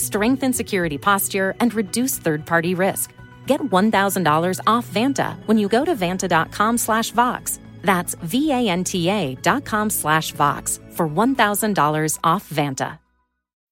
[0.00, 3.12] Strengthen security posture and reduce third-party risk.
[3.46, 7.60] Get $1,000 off Vanta when you go to vanta.com slash Vox.
[7.82, 12.98] That's V-A-N-T-A dot com slash Vox for $1,000 off Vanta.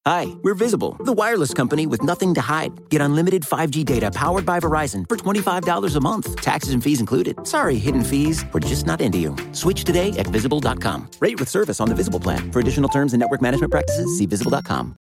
[0.07, 2.89] Hi, we're Visible, the wireless company with nothing to hide.
[2.89, 7.47] Get unlimited 5G data powered by Verizon for $25 a month, taxes and fees included.
[7.47, 9.37] Sorry, hidden fees, we're just not into you.
[9.53, 11.11] Switch today at visible.com.
[11.21, 12.51] Rate with service on the Visible plan.
[12.53, 14.97] For additional terms and network management practices, see visible.com.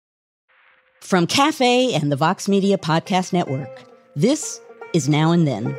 [1.03, 3.84] From Cafe and the Vox Media Podcast Network,
[4.16, 4.62] this
[4.93, 5.77] is Now and Then.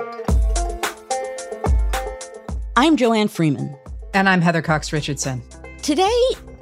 [2.76, 3.74] I'm Joanne Freeman.
[4.12, 5.42] And I'm Heather Cox Richardson.
[5.80, 6.12] Today,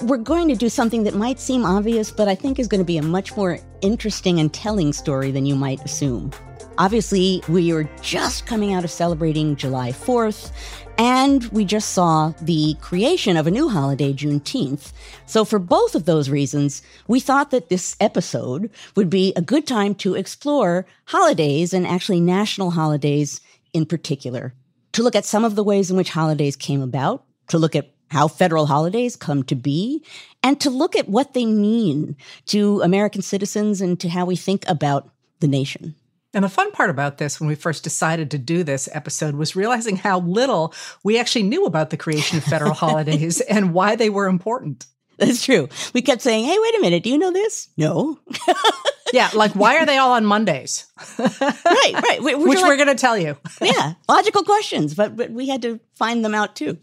[0.02, 2.84] we're going to do something that might seem obvious, but I think is going to
[2.84, 6.30] be a much more interesting and telling story than you might assume.
[6.78, 10.50] Obviously, we are just coming out of celebrating July 4th,
[10.96, 14.92] and we just saw the creation of a new holiday, Juneteenth.
[15.26, 19.66] So, for both of those reasons, we thought that this episode would be a good
[19.66, 23.42] time to explore holidays and actually national holidays
[23.74, 24.54] in particular,
[24.92, 27.90] to look at some of the ways in which holidays came about, to look at
[28.08, 30.02] how federal holidays come to be,
[30.42, 34.64] and to look at what they mean to American citizens and to how we think
[34.68, 35.94] about the nation.
[36.34, 39.54] And the fun part about this, when we first decided to do this episode, was
[39.54, 44.08] realizing how little we actually knew about the creation of federal holidays and why they
[44.08, 44.86] were important.
[45.18, 45.68] That's true.
[45.92, 47.68] We kept saying, hey, wait a minute, do you know this?
[47.76, 48.18] No.
[49.12, 50.86] yeah, like why are they all on Mondays?
[51.18, 52.18] right, right.
[52.20, 53.36] We're Which like, we're going to tell you.
[53.60, 56.78] yeah, logical questions, but, but we had to find them out too.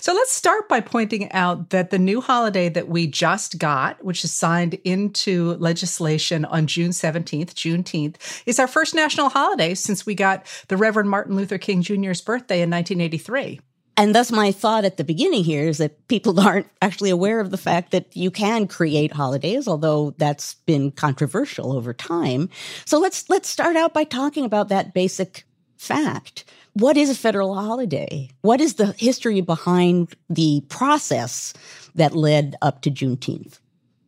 [0.00, 4.24] So let's start by pointing out that the new holiday that we just got, which
[4.24, 10.14] is signed into legislation on June 17th, Juneteenth, is our first national holiday since we
[10.14, 13.60] got the Reverend Martin Luther King Jr.'s birthday in 1983.
[13.96, 17.50] And thus, my thought at the beginning here is that people aren't actually aware of
[17.50, 22.48] the fact that you can create holidays, although that's been controversial over time.
[22.84, 25.44] So let's let's start out by talking about that basic
[25.76, 26.44] fact
[26.74, 28.30] what is a federal holiday?
[28.42, 31.52] What is the history behind the process
[31.94, 33.58] that led up to Juneteenth?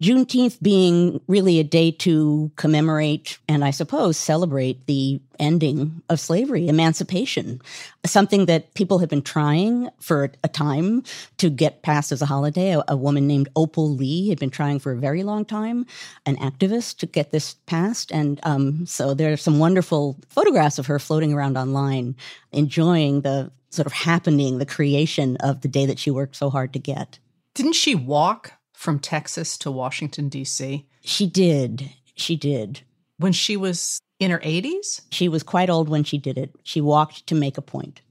[0.03, 6.69] Juneteenth being really a day to commemorate and I suppose celebrate the ending of slavery,
[6.69, 7.60] emancipation,
[8.04, 11.04] something that people have been trying for a time
[11.38, 12.75] to get passed as a holiday.
[12.75, 15.87] A, a, woman named Opal Lee had been trying for a very long time,
[16.27, 18.12] an activist to get this passed.
[18.12, 22.16] And um, so there are some wonderful photographs of her floating around online,
[22.53, 26.72] enjoying the sort of happening, the creation of the day that she worked so hard
[26.72, 27.19] to get.
[27.54, 28.53] Didn't she walk
[28.84, 30.87] from Texas to Washington, D.C.?
[31.00, 31.91] She did.
[32.15, 32.83] She did.
[33.17, 35.00] When she was in her 80s?
[35.11, 36.55] She was quite old when she did it.
[36.62, 38.03] She walked to make a point.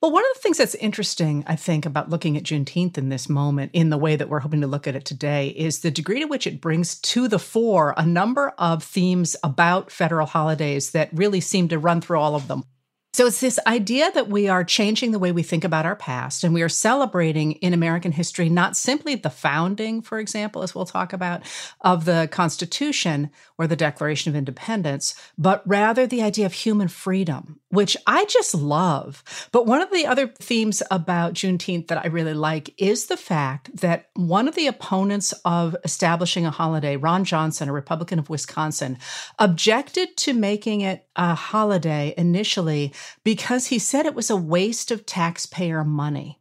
[0.00, 3.28] Well, one of the things that's interesting, I think, about looking at Juneteenth in this
[3.28, 6.20] moment, in the way that we're hoping to look at it today, is the degree
[6.20, 11.10] to which it brings to the fore a number of themes about federal holidays that
[11.12, 12.64] really seem to run through all of them.
[13.12, 16.44] So it's this idea that we are changing the way we think about our past
[16.44, 20.84] and we are celebrating in American history not simply the founding, for example, as we'll
[20.84, 21.42] talk about,
[21.80, 27.59] of the Constitution or the Declaration of Independence, but rather the idea of human freedom,
[27.70, 29.22] which I just love.
[29.52, 33.74] But one of the other themes about Juneteenth that I really like is the fact
[33.76, 38.98] that one of the opponents of establishing a holiday, Ron Johnson, a Republican of Wisconsin,
[39.38, 42.92] objected to making it a holiday initially
[43.24, 46.38] because he said it was a waste of taxpayer money.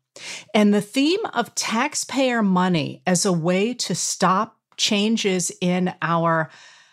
[0.53, 6.49] And the theme of taxpayer money as a way to stop changes in our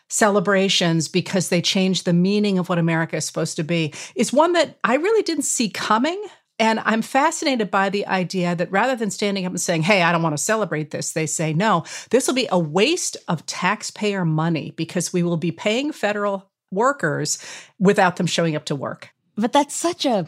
[0.09, 4.53] celebrations because they change the meaning of what America is supposed to be is one
[4.53, 6.23] that I really didn't see coming.
[6.59, 10.11] And I'm fascinated by the idea that rather than standing up and saying, Hey, I
[10.13, 14.25] don't want to celebrate this, they say, No, this will be a waste of taxpayer
[14.25, 17.39] money because we will be paying federal workers
[17.79, 19.11] without them showing up to work.
[19.37, 20.27] But that's such a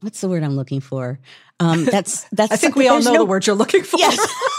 [0.00, 1.18] what's the word I'm looking for?
[1.58, 2.52] Um, that's that's.
[2.52, 3.98] I think we all know no, the word you're looking for.
[3.98, 4.18] Yes.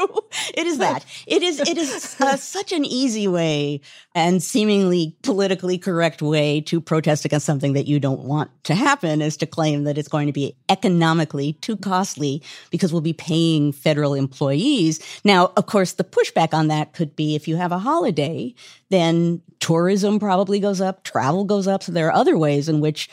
[0.00, 0.54] I think that's true.
[0.54, 1.04] it is that.
[1.26, 1.60] It is.
[1.60, 3.80] It is uh, such an easy way
[4.14, 9.22] and seemingly politically correct way to protest against something that you don't want to happen
[9.22, 13.72] is to claim that it's going to be economically too costly because we'll be paying
[13.72, 15.00] federal employees.
[15.24, 18.54] Now, of course, the pushback on that could be if you have a holiday,
[18.90, 21.82] then tourism probably goes up, travel goes up.
[21.82, 23.08] So there are other ways in which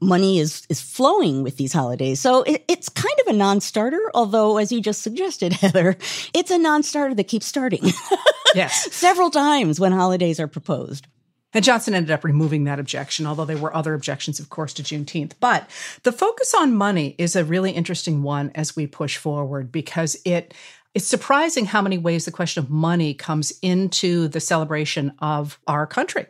[0.00, 2.20] money is is flowing with these holidays.
[2.20, 5.96] So it, it's kind of a non-starter, although as you just suggested, Heather,
[6.34, 7.82] it's a non-starter that keeps starting.
[8.54, 8.92] yes.
[8.94, 11.06] Several times when holidays are proposed.
[11.52, 14.82] And Johnson ended up removing that objection, although there were other objections, of course, to
[14.82, 15.32] Juneteenth.
[15.40, 15.70] But
[16.02, 20.52] the focus on money is a really interesting one as we push forward because it
[20.92, 25.86] it's surprising how many ways the question of money comes into the celebration of our
[25.86, 26.26] country.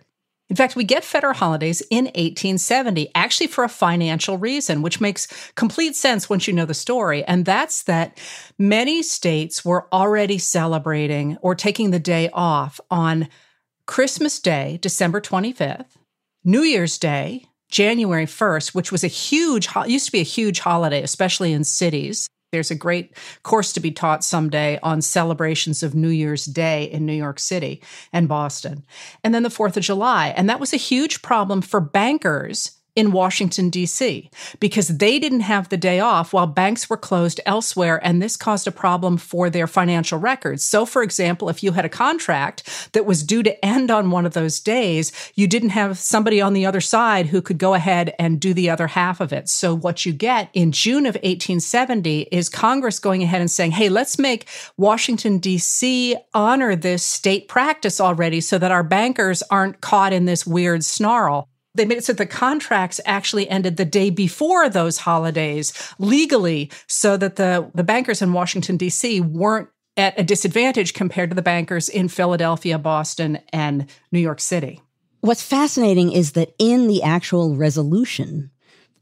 [0.49, 5.27] In fact, we get federal holidays in 1870, actually for a financial reason, which makes
[5.55, 7.25] complete sense once you know the story.
[7.25, 8.19] And that's that
[8.57, 13.29] many states were already celebrating or taking the day off on
[13.87, 15.97] Christmas Day, December 25th,
[16.45, 21.03] New Year's Day, January 1st, which was a huge, used to be a huge holiday,
[21.03, 22.29] especially in cities.
[22.53, 27.05] There's a great course to be taught someday on celebrations of New Year's Day in
[27.05, 27.83] New York City
[28.13, 28.85] and Boston.
[29.25, 30.29] And then the 4th of July.
[30.29, 35.69] And that was a huge problem for bankers in Washington, D.C., because they didn't have
[35.69, 38.01] the day off while banks were closed elsewhere.
[38.03, 40.65] And this caused a problem for their financial records.
[40.65, 44.25] So, for example, if you had a contract that was due to end on one
[44.25, 48.15] of those days, you didn't have somebody on the other side who could go ahead
[48.19, 49.49] and do the other half of it.
[49.49, 53.91] So, what you get in June of 1870 is Congress going ahead and saying, hey,
[53.91, 54.49] let's make
[54.79, 56.17] Washington, D.C.
[56.33, 61.49] honor this state practice already so that our bankers aren't caught in this weird snarl
[61.77, 67.17] they made it so the contracts actually ended the day before those holidays legally so
[67.17, 69.21] that the, the bankers in Washington, D.C.
[69.21, 74.81] weren't at a disadvantage compared to the bankers in Philadelphia, Boston, and New York City.
[75.21, 78.51] What's fascinating is that in the actual resolution,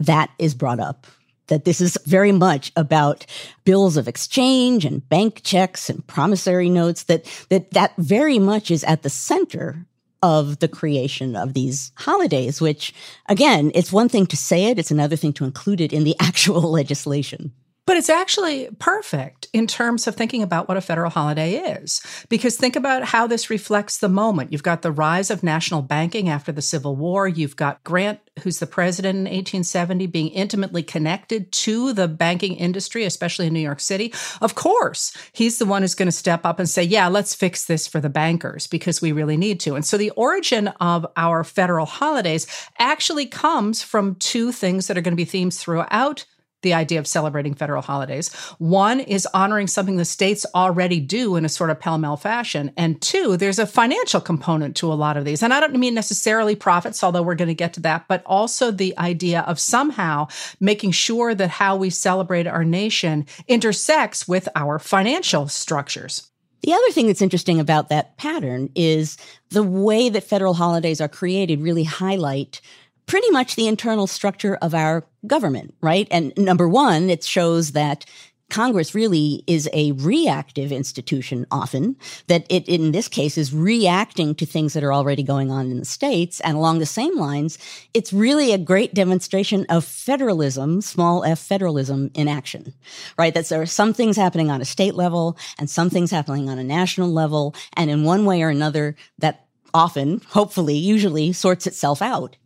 [0.01, 1.07] that is brought up.
[1.49, 3.27] That this is very much about
[3.65, 7.03] bills of exchange and bank checks and promissory notes.
[7.03, 9.87] That that that very much is at the center
[10.25, 12.95] of the creation of these holidays, which
[13.29, 16.17] again, it's one thing to say it, it's another thing to include it in the
[16.21, 17.53] actual legislation.
[17.87, 22.01] But it's actually perfect in terms of thinking about what a federal holiday is.
[22.31, 24.53] Because think about how this reflects the moment.
[24.53, 27.29] You've got the rise of national banking after the Civil War.
[27.29, 33.05] You've got Grant, who's the president in 1870, being intimately connected to the banking industry,
[33.05, 34.15] especially in New York City.
[34.41, 37.67] Of course, he's the one who's going to step up and say, yeah, let's fix
[37.67, 39.75] this for the bankers because we really need to.
[39.75, 42.47] And so the origin of our federal holidays
[42.79, 46.25] actually comes from two things that are going to be themes throughout
[46.65, 48.35] the idea of celebrating federal holidays.
[48.59, 52.73] One is honoring something the states already do in a sort of pell mell fashion.
[52.77, 55.43] And two, there's a financial component to a lot of these.
[55.43, 58.73] And I don't mean necessarily profits, although we're going to get to that, but also
[58.73, 60.27] the idea of somehow
[60.59, 66.31] making sure that how we celebrate our nation intersects with our financial structures.
[66.65, 69.19] The other thing that's interesting about that pattern is
[69.51, 72.63] the way that federal holidays are created really highlight
[73.07, 76.09] pretty much the internal structure of our government, right?
[76.11, 78.05] And number one, it shows that
[78.51, 81.97] Congress really is a reactive institution often,
[82.29, 85.79] that it, in this case, is reacting to things that are already going on in
[85.79, 86.41] the states.
[86.41, 87.59] And along the same lines,
[87.95, 92.75] it's really a great demonstration of federalism, small f federalism in action,
[93.19, 93.35] right?
[93.35, 96.59] That there are some things happening on a state level and some things happening on
[96.59, 97.55] a national level.
[97.77, 102.37] And in one way or another, that often, hopefully, usually sorts itself out.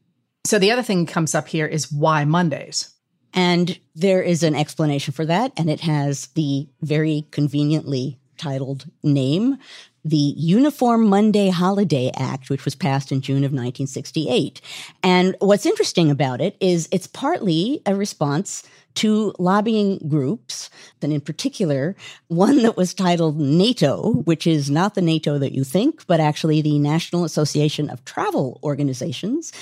[0.48, 2.94] So the other thing comes up here is why Mondays?
[3.34, 9.58] And there is an explanation for that, and it has the very conveniently titled name
[10.06, 14.62] the Uniform Monday Holiday Act, which was passed in June of 1968.
[15.02, 18.62] And what's interesting about it is it's partly a response
[18.98, 20.70] to lobbying groups,
[21.02, 21.94] and in particular,
[22.26, 26.62] one that was titled NATO, which is not the NATO that you think, but actually
[26.62, 29.52] the National Association of Travel Organizations.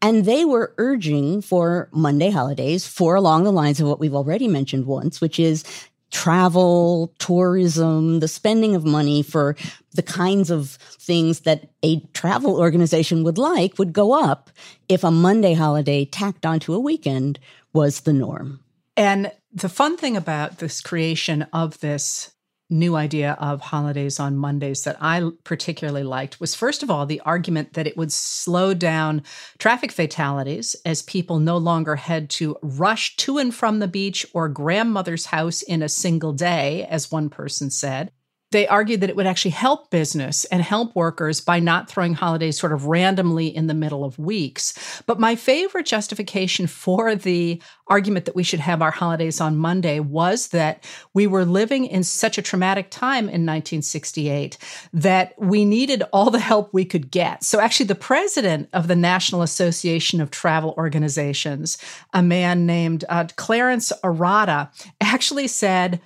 [0.00, 4.48] And they were urging for Monday holidays for along the lines of what we've already
[4.48, 5.62] mentioned once, which is
[6.10, 9.56] travel, tourism, the spending of money for
[9.92, 14.48] the kinds of things that a travel organization would like would go up
[14.88, 17.38] if a Monday holiday tacked onto a weekend
[17.74, 18.60] was the norm.
[18.96, 22.32] And the fun thing about this creation of this
[22.68, 27.20] new idea of holidays on Mondays that I particularly liked was first of all the
[27.20, 29.22] argument that it would slow down
[29.58, 34.48] traffic fatalities as people no longer had to rush to and from the beach or
[34.48, 38.10] grandmother's house in a single day, as one person said.
[38.56, 42.58] They argued that it would actually help business and help workers by not throwing holidays
[42.58, 45.02] sort of randomly in the middle of weeks.
[45.04, 50.00] But my favorite justification for the argument that we should have our holidays on Monday
[50.00, 50.82] was that
[51.12, 54.56] we were living in such a traumatic time in 1968
[54.94, 57.44] that we needed all the help we could get.
[57.44, 61.76] So actually the president of the National Association of Travel Organizations,
[62.14, 64.70] a man named uh, Clarence Arata,
[65.02, 66.00] actually said,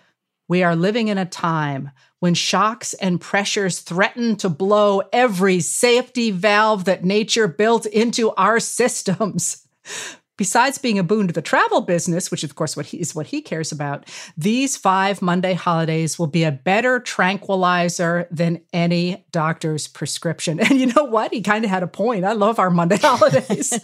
[0.50, 6.32] we are living in a time when shocks and pressures threaten to blow every safety
[6.32, 9.64] valve that nature built into our systems.
[10.36, 13.28] Besides being a boon to the travel business, which of course what he, is what
[13.28, 19.86] he cares about, these five Monday holidays will be a better tranquilizer than any doctor's
[19.86, 20.58] prescription.
[20.68, 21.32] And you know what?
[21.32, 22.24] He kind of had a point.
[22.24, 23.78] I love our Monday holidays.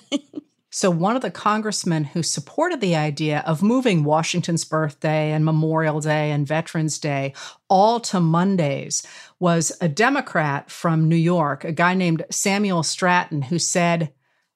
[0.77, 6.01] So, one of the congressmen who supported the idea of moving Washington's birthday and Memorial
[6.01, 7.33] Day and Veterans Day
[7.71, 9.03] all to Mondays
[9.41, 14.13] was a Democrat from New York, a guy named Samuel Stratton, who said,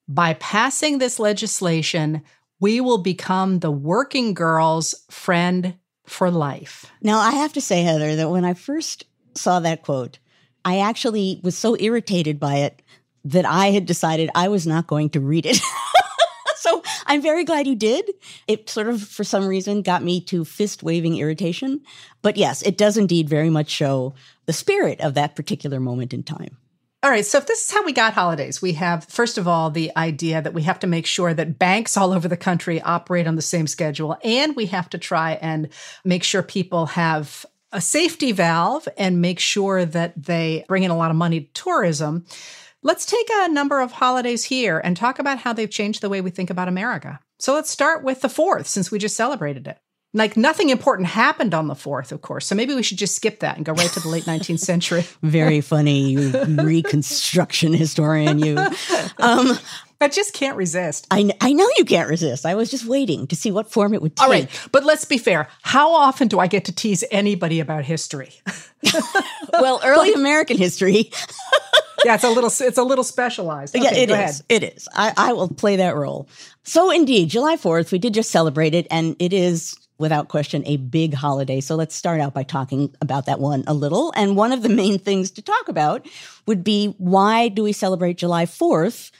[0.07, 2.21] By passing this legislation,
[2.59, 5.75] we will become the working girl's friend
[6.05, 6.85] for life.
[7.01, 10.19] Now, I have to say, Heather, that when I first saw that quote,
[10.63, 12.83] I actually was so irritated by it
[13.25, 15.59] that I had decided I was not going to read it.
[17.11, 18.09] I'm very glad you did.
[18.47, 21.81] It sort of, for some reason, got me to fist waving irritation.
[22.21, 24.13] But yes, it does indeed very much show
[24.45, 26.55] the spirit of that particular moment in time.
[27.03, 27.25] All right.
[27.25, 30.41] So if this is how we got holidays, we have, first of all, the idea
[30.41, 33.41] that we have to make sure that banks all over the country operate on the
[33.41, 34.15] same schedule.
[34.23, 35.67] And we have to try and
[36.05, 40.97] make sure people have a safety valve and make sure that they bring in a
[40.97, 42.25] lot of money to tourism.
[42.83, 46.19] Let's take a number of holidays here and talk about how they've changed the way
[46.19, 47.19] we think about America.
[47.37, 49.77] So let's start with the 4th, since we just celebrated it.
[50.13, 52.47] Like nothing important happened on the 4th, of course.
[52.47, 55.05] So maybe we should just skip that and go right to the late 19th century.
[55.21, 58.57] Very funny, you reconstruction historian, you.
[59.19, 59.57] Um,
[59.99, 61.05] I just can't resist.
[61.11, 62.43] I, I know you can't resist.
[62.45, 64.23] I was just waiting to see what form it would take.
[64.23, 65.47] All right, but let's be fair.
[65.61, 68.31] How often do I get to tease anybody about history?
[69.53, 71.11] well, early American history.
[72.05, 73.75] Yeah, it's a little it's a little specialized.
[73.75, 74.19] Okay, yeah, it go is.
[74.19, 74.41] Ahead.
[74.49, 74.87] It is.
[74.93, 76.27] I, I will play that role.
[76.63, 80.77] So indeed, July 4th, we did just celebrate it, and it is without question a
[80.77, 81.61] big holiday.
[81.61, 84.11] So let's start out by talking about that one a little.
[84.15, 86.07] And one of the main things to talk about
[86.47, 89.11] would be why do we celebrate July 4th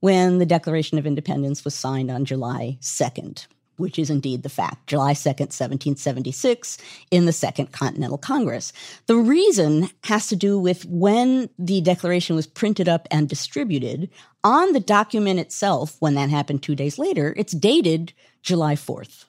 [0.00, 3.46] when the Declaration of Independence was signed on July 2nd?
[3.78, 6.78] Which is indeed the fact, July 2nd, 1776,
[7.10, 8.72] in the Second Continental Congress.
[9.06, 14.10] The reason has to do with when the Declaration was printed up and distributed.
[14.44, 19.24] On the document itself, when that happened two days later, it's dated July 4th.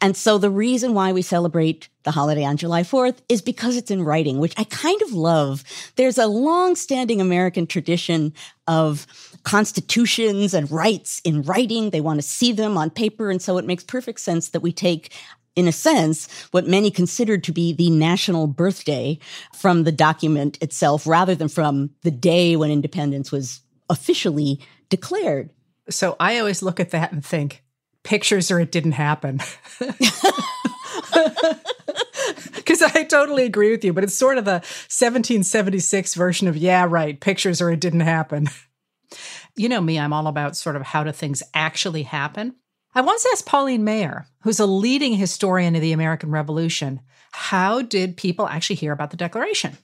[0.00, 3.90] And so the reason why we celebrate the holiday on July 4th is because it's
[3.90, 5.64] in writing, which I kind of love.
[5.96, 8.32] There's a long standing American tradition
[8.66, 9.06] of
[9.44, 11.90] constitutions and rights in writing.
[11.90, 13.30] They want to see them on paper.
[13.30, 15.12] And so it makes perfect sense that we take
[15.56, 19.18] in a sense, what many considered to be the national birthday
[19.52, 25.50] from the document itself rather than from the day when independence was officially declared.
[25.90, 27.64] So I always look at that and think,
[28.04, 29.40] pictures or it didn't happen.
[32.54, 36.86] Because I totally agree with you, but it's sort of the 1776 version of, yeah,
[36.88, 38.48] right, pictures or it didn't happen.
[39.58, 42.54] You know me, I'm all about sort of how do things actually happen.
[42.94, 47.00] I once asked Pauline Maier, who's a leading historian of the American Revolution,
[47.32, 49.76] how did people actually hear about the Declaration?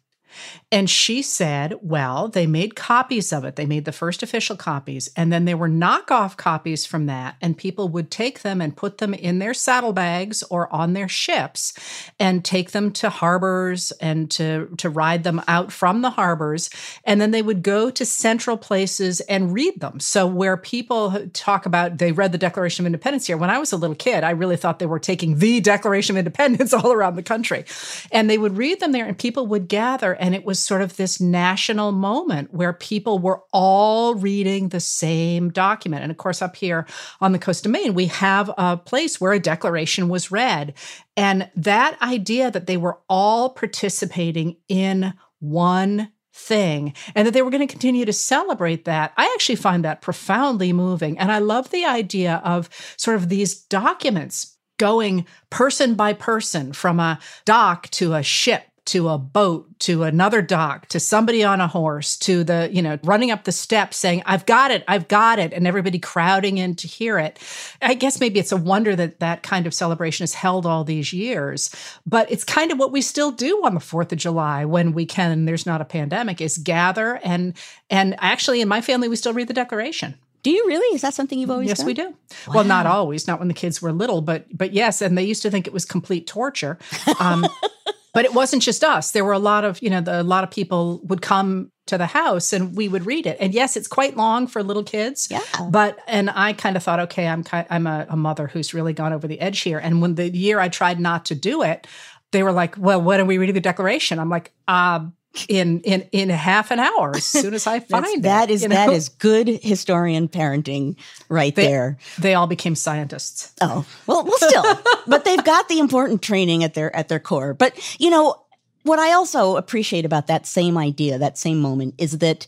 [0.70, 3.56] And she said, well, they made copies of it.
[3.56, 7.36] They made the first official copies, and then there were knockoff copies from that.
[7.40, 11.74] And people would take them and put them in their saddlebags or on their ships
[12.18, 16.70] and take them to harbors and to, to ride them out from the harbors.
[17.04, 20.00] And then they would go to central places and read them.
[20.00, 23.72] So, where people talk about they read the Declaration of Independence here, when I was
[23.72, 27.16] a little kid, I really thought they were taking the Declaration of Independence all around
[27.16, 27.64] the country.
[28.10, 30.96] And they would read them there, and people would gather and it was sort of
[30.96, 36.02] this national moment where people were all reading the same document.
[36.02, 36.86] And of course, up here
[37.20, 40.72] on the coast of Maine, we have a place where a declaration was read.
[41.14, 47.50] And that idea that they were all participating in one thing and that they were
[47.50, 49.12] going to continue to celebrate that.
[49.18, 51.18] I actually find that profoundly moving.
[51.18, 56.98] And I love the idea of sort of these documents going person by person from
[56.98, 61.66] a dock to a ship to a boat to another dock to somebody on a
[61.66, 65.38] horse to the you know running up the steps saying i've got it i've got
[65.38, 67.38] it and everybody crowding in to hear it
[67.80, 71.12] i guess maybe it's a wonder that that kind of celebration is held all these
[71.12, 71.74] years
[72.06, 75.06] but it's kind of what we still do on the 4th of july when we
[75.06, 77.56] can and there's not a pandemic is gather and
[77.88, 80.14] and actually in my family we still read the declaration
[80.44, 80.94] do you really?
[80.94, 81.86] Is that something you've always yes, done?
[81.86, 82.14] we do.
[82.48, 82.54] Wow.
[82.54, 85.40] Well, not always, not when the kids were little, but but yes, and they used
[85.40, 86.78] to think it was complete torture.
[87.18, 87.46] Um,
[88.14, 89.10] but it wasn't just us.
[89.10, 91.98] There were a lot of you know the, a lot of people would come to
[91.98, 93.36] the house and we would read it.
[93.40, 95.28] And yes, it's quite long for little kids.
[95.30, 95.42] Yeah.
[95.68, 99.12] But and I kind of thought, okay, I'm I'm a, a mother who's really gone
[99.12, 99.78] over the edge here.
[99.78, 101.86] And when the year I tried not to do it,
[102.32, 105.06] they were like, "Well, when are we reading the Declaration?" I'm like, uh,
[105.48, 108.22] in in in half an hour as soon as I find it.
[108.22, 108.74] That is you know?
[108.74, 110.96] that is good historian parenting
[111.28, 111.98] right they, there.
[112.18, 113.52] They all became scientists.
[113.60, 117.54] Oh well, well, still, but they've got the important training at their at their core.
[117.54, 118.40] But you know
[118.82, 122.46] what I also appreciate about that same idea, that same moment, is that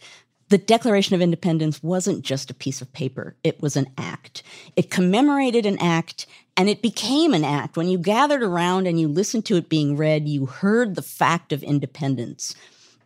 [0.49, 3.35] the Declaration of Independence wasn't just a piece of paper.
[3.43, 4.43] It was an act.
[4.77, 6.27] It commemorated an act
[6.57, 7.77] and it became an act.
[7.77, 11.53] When you gathered around and you listened to it being read, you heard the fact
[11.53, 12.55] of independence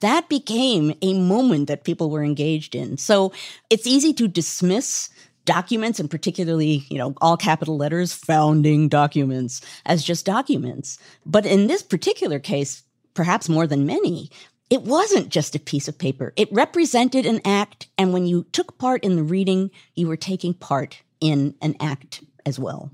[0.01, 2.97] that became a moment that people were engaged in.
[2.97, 3.33] So
[3.69, 5.11] it's easy to dismiss
[5.45, 10.99] documents and particularly, you know, all capital letters, founding documents as just documents.
[11.25, 12.83] But in this particular case,
[13.15, 14.31] perhaps more than many,
[14.71, 16.33] it wasn't just a piece of paper.
[16.37, 17.89] It represented an act.
[17.99, 22.23] And when you took part in the reading, you were taking part in an act
[22.47, 22.91] as well.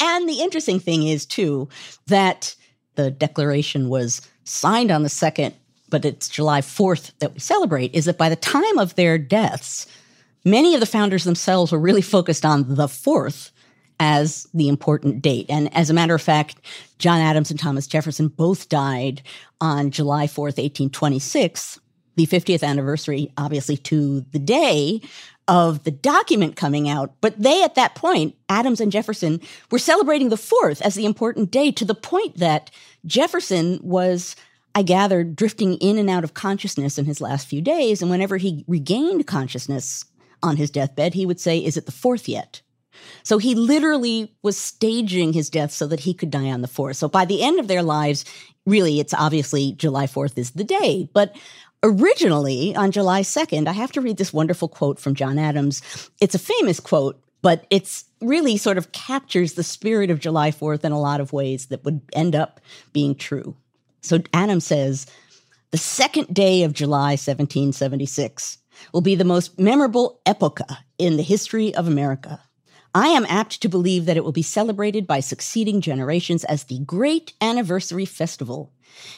[0.00, 1.68] And the interesting thing is, too,
[2.08, 2.56] that
[2.96, 5.54] the declaration was signed on the second
[5.94, 9.86] but it's July 4th that we celebrate, is that by the time of their deaths,
[10.44, 13.52] many of the founders themselves were really focused on the 4th
[14.00, 15.46] as the important date.
[15.48, 16.56] And as a matter of fact,
[16.98, 19.22] John Adams and Thomas Jefferson both died
[19.60, 21.78] on July 4th, 1826,
[22.16, 25.00] the 50th anniversary, obviously, to the day
[25.46, 27.14] of the document coming out.
[27.20, 31.52] But they, at that point, Adams and Jefferson, were celebrating the 4th as the important
[31.52, 32.72] day to the point that
[33.06, 34.34] Jefferson was
[34.74, 38.02] I gathered, drifting in and out of consciousness in his last few days.
[38.02, 40.04] And whenever he regained consciousness
[40.42, 42.60] on his deathbed, he would say, Is it the fourth yet?
[43.22, 46.96] So he literally was staging his death so that he could die on the fourth.
[46.96, 48.24] So by the end of their lives,
[48.66, 51.08] really, it's obviously July 4th is the day.
[51.12, 51.36] But
[51.82, 55.82] originally, on July 2nd, I have to read this wonderful quote from John Adams.
[56.20, 60.84] It's a famous quote, but it's really sort of captures the spirit of July 4th
[60.84, 62.60] in a lot of ways that would end up
[62.92, 63.56] being true.
[64.04, 65.06] So Adam says,
[65.70, 68.58] the second day of July 1776
[68.92, 72.42] will be the most memorable epocha in the history of America.
[72.94, 76.80] I am apt to believe that it will be celebrated by succeeding generations as the
[76.80, 78.73] great anniversary festival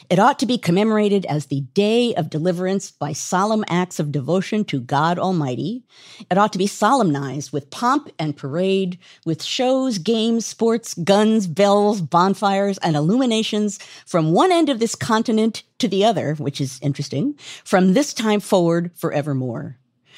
[0.09, 4.63] it ought to be commemorated as the day of deliverance by solemn acts of devotion
[4.65, 5.83] to God Almighty.
[6.31, 12.01] It ought to be solemnized with pomp and parade, with shows, games, sports, guns, bells,
[12.01, 17.35] bonfires, and illuminations from one end of this continent to the other, which is interesting,
[17.63, 19.77] from this time forward forevermore.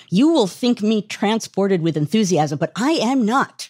[0.09, 3.69] You will think me transported with enthusiasm, but I am not.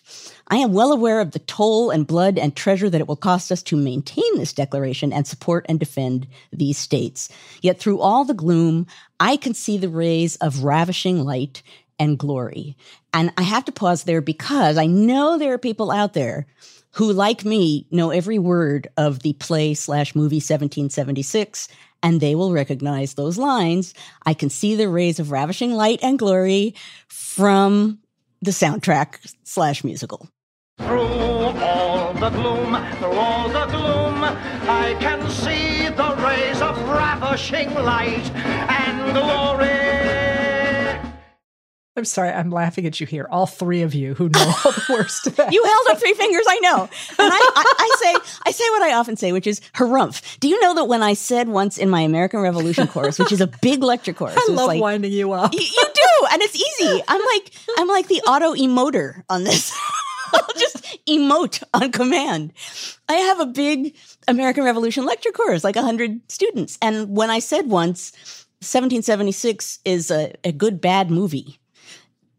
[0.52, 3.52] I am well aware of the toll and blood and treasure that it will cost
[3.52, 7.30] us to maintain this declaration and support and defend these states.
[7.62, 8.88] Yet through all the gloom,
[9.20, 11.62] I can see the rays of ravishing light
[12.00, 12.76] and glory.
[13.14, 16.48] And I have to pause there because I know there are people out there
[16.94, 21.68] who, like me, know every word of the play slash movie 1776
[22.02, 23.94] and they will recognize those lines.
[24.26, 26.74] I can see the rays of ravishing light and glory
[27.08, 28.00] from
[28.42, 30.28] the soundtrack slash musical.
[30.80, 37.74] Through all the gloom, through all the gloom, I can see the rays of ravishing
[37.74, 40.00] light and glory.
[42.00, 43.28] I'm sorry, I'm laughing at you here.
[43.30, 45.26] All three of you who know all the worst.
[45.26, 45.52] to that.
[45.52, 46.84] you held up three fingers, I know.
[46.84, 46.90] And
[47.20, 50.40] I, I, I, say, I say what I often say, which is harumph.
[50.40, 53.42] Do you know that when I said once in my American Revolution course, which is
[53.42, 55.54] a big lecture course, I love like, winding you up.
[55.54, 57.04] You, you do, and it's easy.
[57.06, 59.78] I'm like, I'm like the auto emoter on this.
[60.34, 62.54] I'll just emote on command.
[63.08, 63.96] I have a big
[64.28, 66.78] American Revolution lecture course, like 100 students.
[66.82, 68.12] And when I said once,
[68.62, 71.60] 1776 is a, a good bad movie,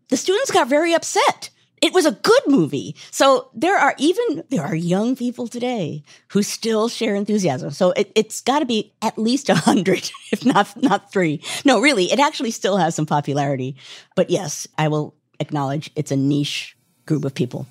[0.09, 1.50] the students got very upset.
[1.81, 2.94] It was a good movie.
[3.11, 7.70] So there are even, there are young people today who still share enthusiasm.
[7.70, 11.42] So it, has got to be at least a hundred, if not, not three.
[11.64, 13.76] No, really, it actually still has some popularity.
[14.14, 16.76] But yes, I will acknowledge it's a niche
[17.07, 17.66] group of people.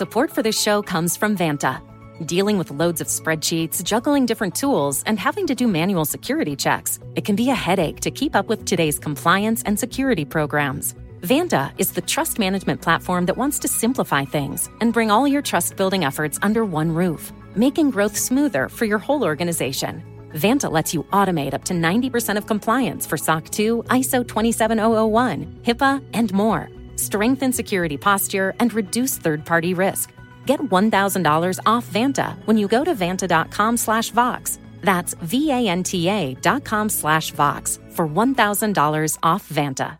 [0.00, 1.82] Support for this show comes from Vanta.
[2.24, 6.98] Dealing with loads of spreadsheets, juggling different tools, and having to do manual security checks,
[7.16, 10.94] it can be a headache to keep up with today's compliance and security programs.
[11.20, 15.42] Vanta is the trust management platform that wants to simplify things and bring all your
[15.42, 20.02] trust building efforts under one roof, making growth smoother for your whole organization.
[20.34, 26.04] Vanta lets you automate up to 90% of compliance for SOC 2, ISO 27001, HIPAA,
[26.14, 26.68] and more.
[26.96, 30.12] Strengthen security posture and reduce third party risk.
[30.46, 34.58] Get $1,000 off Vanta when you go to vanta.com slash Vox.
[34.82, 39.98] That's V-A-N-T-A dot com slash Vox for $1,000 off Vanta.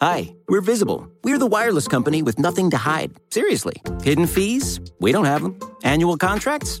[0.00, 1.06] Hi, we're Visible.
[1.24, 3.12] We're the wireless company with nothing to hide.
[3.28, 3.82] Seriously.
[4.02, 4.80] Hidden fees?
[4.98, 5.58] We don't have them.
[5.84, 6.80] Annual contracts?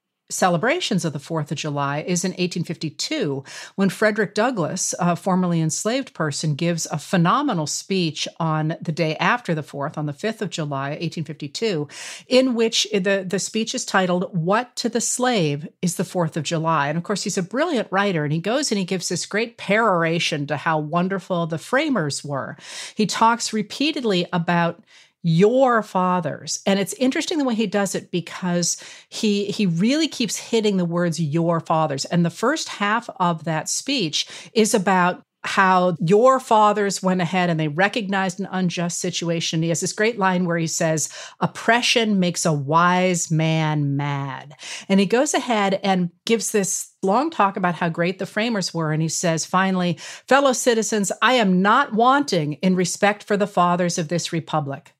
[0.31, 3.43] celebrations of the 4th of July is in 1852
[3.75, 9.53] when Frederick Douglass, a formerly enslaved person, gives a phenomenal speech on the day after
[9.53, 11.87] the 4th, on the 5th of July, 1852,
[12.27, 16.43] in which the, the speech is titled, What to the Slave is the 4th of
[16.43, 16.87] July?
[16.87, 19.57] And of course, he's a brilliant writer and he goes and he gives this great
[19.57, 22.57] peroration to how wonderful the framers were.
[22.95, 24.81] He talks repeatedly about
[25.23, 30.37] your fathers and it's interesting the way he does it because he he really keeps
[30.37, 35.95] hitting the words your fathers and the first half of that speech is about how
[35.99, 39.63] your fathers went ahead and they recognized an unjust situation.
[39.63, 44.53] He has this great line where he says, Oppression makes a wise man mad.
[44.87, 48.91] And he goes ahead and gives this long talk about how great the framers were.
[48.91, 53.97] And he says, finally, fellow citizens, I am not wanting in respect for the fathers
[53.97, 54.93] of this republic.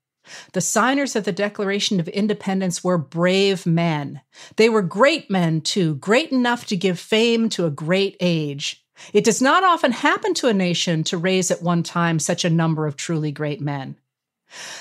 [0.52, 4.20] The signers of the Declaration of Independence were brave men.
[4.56, 8.84] They were great men, too, great enough to give fame to a great age.
[9.12, 12.50] It does not often happen to a nation to raise at one time such a
[12.50, 13.96] number of truly great men.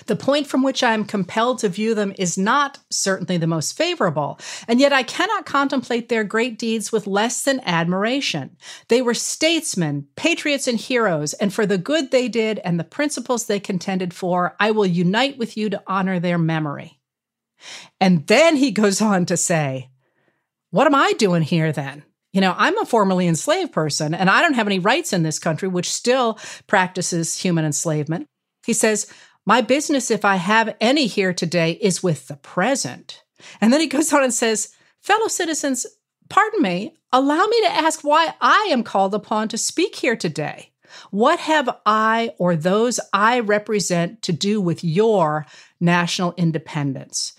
[0.05, 3.77] The point from which I am compelled to view them is not certainly the most
[3.77, 8.57] favorable, and yet I cannot contemplate their great deeds with less than admiration.
[8.87, 13.45] They were statesmen, patriots, and heroes, and for the good they did and the principles
[13.45, 16.99] they contended for, I will unite with you to honor their memory.
[17.99, 19.89] And then he goes on to say,
[20.71, 22.03] What am I doing here then?
[22.33, 25.39] You know, I'm a formerly enslaved person and I don't have any rights in this
[25.39, 28.27] country, which still practices human enslavement.
[28.65, 29.11] He says,
[29.45, 33.23] my business, if I have any here today, is with the present.
[33.59, 35.85] And then he goes on and says, Fellow citizens,
[36.29, 40.71] pardon me, allow me to ask why I am called upon to speak here today.
[41.09, 45.45] What have I or those I represent to do with your
[45.79, 47.33] national independence?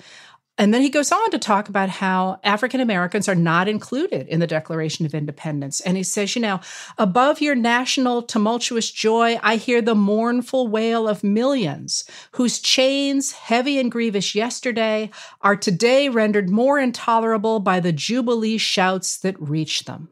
[0.59, 4.39] And then he goes on to talk about how African Americans are not included in
[4.39, 5.81] the Declaration of Independence.
[5.81, 6.61] And he says, you know,
[6.99, 13.79] above your national tumultuous joy, I hear the mournful wail of millions whose chains, heavy
[13.79, 15.11] and grievous yesterday,
[15.41, 20.11] are today rendered more intolerable by the jubilee shouts that reach them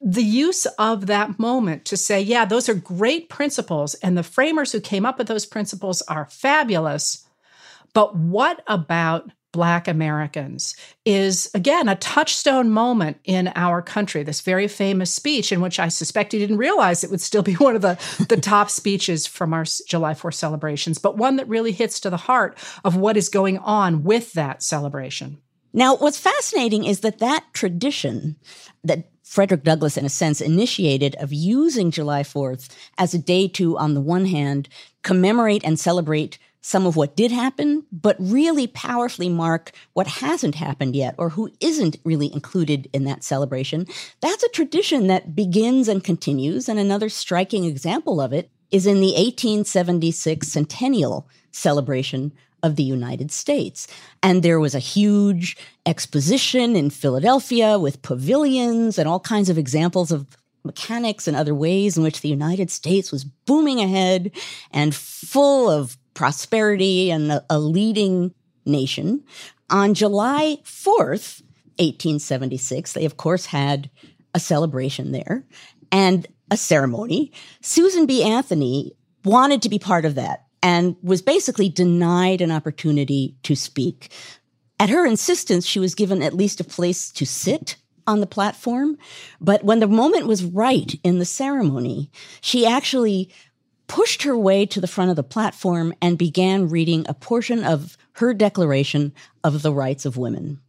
[0.00, 4.70] the use of that moment to say, yeah, those are great principles, and the framers
[4.70, 7.26] who came up with those principles are fabulous.
[7.94, 14.22] But what about Black Americans is, again, a touchstone moment in our country.
[14.22, 17.54] This very famous speech, in which I suspect he didn't realize it would still be
[17.54, 21.72] one of the, the top speeches from our July 4th celebrations, but one that really
[21.72, 25.38] hits to the heart of what is going on with that celebration.
[25.72, 28.36] Now, what's fascinating is that that tradition
[28.84, 33.76] that Frederick Douglass, in a sense, initiated of using July 4th as a day to,
[33.76, 34.70] on the one hand,
[35.02, 40.96] commemorate and celebrate some of what did happen, but really powerfully mark what hasn't happened
[40.96, 43.86] yet or who isn't really included in that celebration.
[44.20, 46.68] That's a tradition that begins and continues.
[46.68, 53.30] And another striking example of it is in the 1876 centennial celebration of the United
[53.30, 53.86] States.
[54.22, 60.10] And there was a huge exposition in Philadelphia with pavilions and all kinds of examples
[60.10, 60.26] of
[60.64, 64.30] mechanics and other ways in which the United States was booming ahead
[64.70, 68.34] and full of prosperity and a, a leading
[68.66, 69.22] nation.
[69.70, 71.42] On July 4th,
[71.78, 73.88] 1876, they of course had
[74.34, 75.44] a celebration there
[75.92, 77.30] and a ceremony.
[77.60, 78.24] Susan B.
[78.24, 84.10] Anthony wanted to be part of that and was basically denied an opportunity to speak.
[84.80, 87.76] At her insistence, she was given at least a place to sit
[88.08, 88.98] on the platform.
[89.40, 93.30] But when the moment was right in the ceremony, she actually
[93.88, 97.98] pushed her way to the front of the platform and began reading a portion of
[98.12, 100.60] her Declaration of the Rights of Women.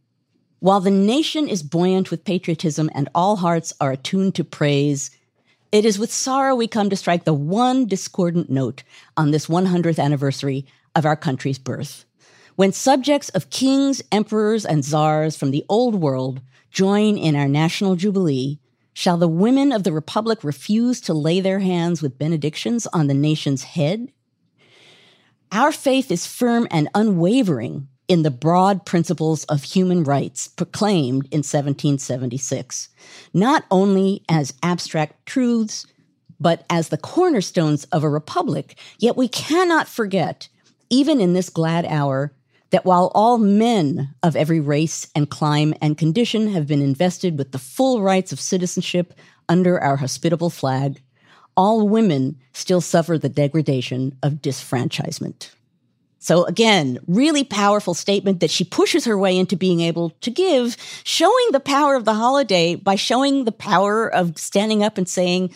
[0.58, 5.10] While the nation is buoyant with patriotism and all hearts are attuned to praise,
[5.72, 8.82] it is with sorrow we come to strike the one discordant note
[9.16, 12.04] on this 100th anniversary of our country's birth.
[12.56, 17.96] When subjects of kings, emperors, and czars from the old world join in our national
[17.96, 18.58] jubilee,
[18.92, 23.14] shall the women of the republic refuse to lay their hands with benedictions on the
[23.14, 24.12] nation's head?
[25.52, 31.38] Our faith is firm and unwavering in the broad principles of human rights proclaimed in
[31.38, 32.88] 1776,
[33.32, 35.86] not only as abstract truths,
[36.40, 38.76] but as the cornerstones of a republic.
[38.98, 40.48] Yet we cannot forget,
[40.88, 42.32] even in this glad hour,
[42.70, 47.52] that while all men of every race and clime and condition have been invested with
[47.52, 49.14] the full rights of citizenship
[49.48, 51.00] under our hospitable flag,
[51.56, 55.50] all women still suffer the degradation of disfranchisement.
[56.22, 60.76] So again, really powerful statement that she pushes her way into being able to give,
[61.02, 65.54] showing the power of the holiday by showing the power of standing up and saying,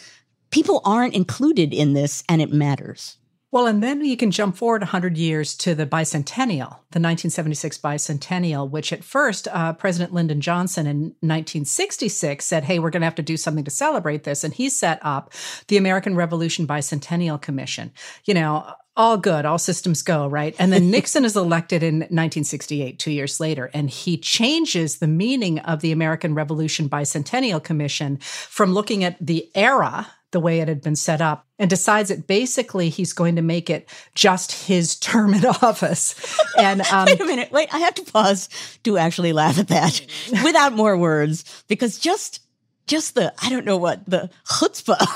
[0.50, 3.18] people aren't included in this and it matters.
[3.54, 8.68] Well, and then you can jump forward 100 years to the bicentennial, the 1976 bicentennial,
[8.68, 13.14] which at first uh, President Lyndon Johnson in 1966 said, hey, we're going to have
[13.14, 14.42] to do something to celebrate this.
[14.42, 15.32] And he set up
[15.68, 17.92] the American Revolution Bicentennial Commission.
[18.24, 20.56] You know, all good, all systems go, right?
[20.58, 25.60] And then Nixon is elected in 1968, two years later, and he changes the meaning
[25.60, 30.82] of the American Revolution Bicentennial Commission from looking at the era, the way it had
[30.82, 35.32] been set up, and decides that basically he's going to make it just his term
[35.32, 36.14] in office.
[36.58, 38.50] And um, wait a minute, wait, I have to pause
[38.82, 40.02] to actually laugh at that
[40.44, 42.40] without more words, because just
[42.86, 45.06] just the I don't know what the chutzpah,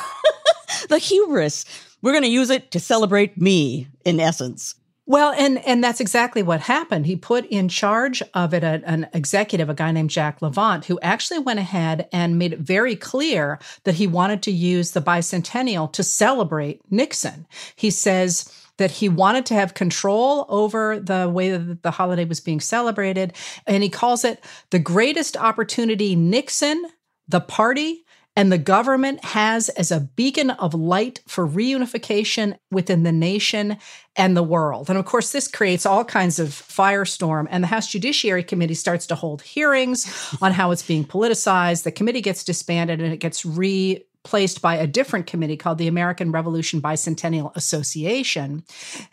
[0.88, 1.66] the hubris
[2.02, 4.74] we're going to use it to celebrate me, in essence.
[5.08, 7.06] Well, and and that's exactly what happened.
[7.06, 11.00] He put in charge of it a, an executive, a guy named Jack Levant, who
[11.00, 15.90] actually went ahead and made it very clear that he wanted to use the bicentennial
[15.94, 17.46] to celebrate Nixon.
[17.74, 22.40] He says that he wanted to have control over the way that the holiday was
[22.40, 23.32] being celebrated,
[23.66, 26.84] and he calls it the greatest opportunity Nixon,
[27.26, 28.04] the party,
[28.38, 33.79] and the government has as a beacon of light for reunification within the nation
[34.14, 34.88] and the world.
[34.88, 37.48] And of course, this creates all kinds of firestorm.
[37.51, 41.83] And the House Judiciary Committee starts to hold hearings on how it's being politicized.
[41.83, 45.88] The committee gets disbanded and it gets re placed by a different committee called the
[45.88, 48.62] American Revolution Bicentennial Association.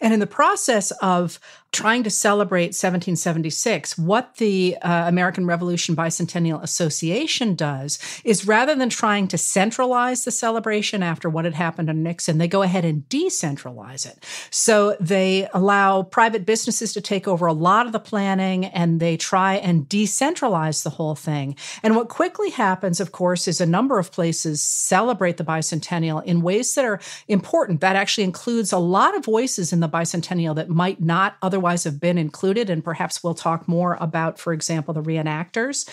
[0.01, 1.39] And in the process of
[1.75, 8.89] trying to celebrate 1776, what the uh, American Revolution Bicentennial Association does is rather than
[8.89, 13.07] trying to centralize the celebration after what had happened under Nixon, they go ahead and
[13.09, 14.23] decentralize it.
[14.51, 19.17] So they allow private businesses to take over a lot of the planning and they
[19.17, 21.57] try and decentralize the whole thing.
[21.83, 26.41] And what quickly happens, of course, is a number of places celebrate the bicentennial in
[26.41, 27.81] ways that are important.
[27.81, 31.83] That actually includes a lot of voices in the bicentennial that might not otherwise otherwise
[31.83, 32.69] have been included.
[32.69, 35.89] And perhaps we'll talk more about, for example, the reenactors.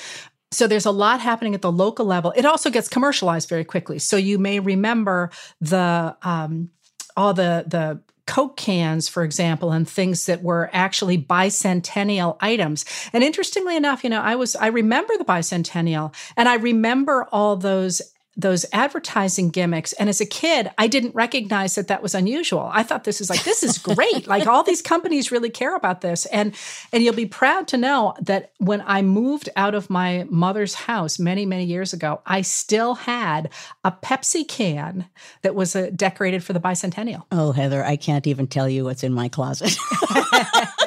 [0.50, 2.32] So there's a lot happening at the local level.
[2.36, 3.98] It also gets commercialized very quickly.
[3.98, 5.30] So you may remember
[5.60, 6.70] the um,
[7.16, 12.84] all the the Coke cans, for example, and things that were actually bicentennial items.
[13.12, 17.56] And interestingly enough, you know, I was I remember the bicentennial, and I remember all
[17.56, 18.02] those
[18.36, 19.92] those advertising gimmicks.
[19.94, 22.70] And as a kid, I didn't recognize that that was unusual.
[22.72, 24.26] I thought this is like, this is great.
[24.26, 26.24] like all these companies really care about this.
[26.26, 26.54] And,
[26.92, 31.18] and you'll be proud to know that when I moved out of my mother's house
[31.18, 33.50] many, many years ago, I still had
[33.84, 35.06] a Pepsi can
[35.42, 37.24] that was uh, decorated for the bicentennial.
[37.30, 39.76] Oh, Heather, I can't even tell you what's in my closet.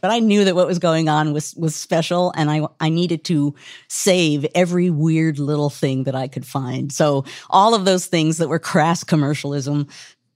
[0.00, 3.24] but I knew that what was going on was was special, and I I needed
[3.24, 3.54] to
[3.88, 6.92] save every weird little thing that I could find.
[6.92, 9.88] So all of those things that were crass commercialism,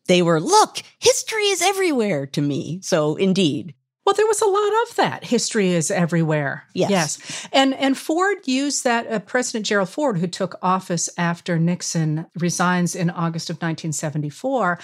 [0.07, 2.81] they were look, history is everywhere to me.
[2.83, 3.75] So indeed.
[4.07, 5.25] Well, there was a lot of that.
[5.25, 6.63] History is everywhere.
[6.75, 6.91] Yes.
[6.91, 7.49] Yes.
[7.53, 12.95] And and Ford used that uh, President Gerald Ford who took office after Nixon resigns
[12.95, 14.79] in August of 1974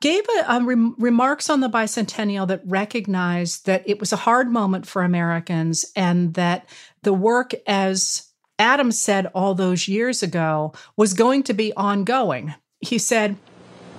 [0.00, 4.50] gave a, a rem- remarks on the bicentennial that recognized that it was a hard
[4.50, 6.68] moment for Americans and that
[7.02, 8.28] the work, as
[8.58, 12.54] Adam said all those years ago, was going to be ongoing.
[12.80, 13.36] He said,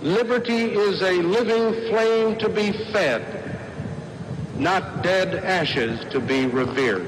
[0.01, 3.57] Liberty is a living flame to be fed,
[4.57, 7.07] not dead ashes to be revered.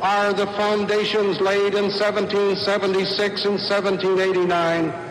[0.00, 5.09] are the foundations laid in 1776 and 1789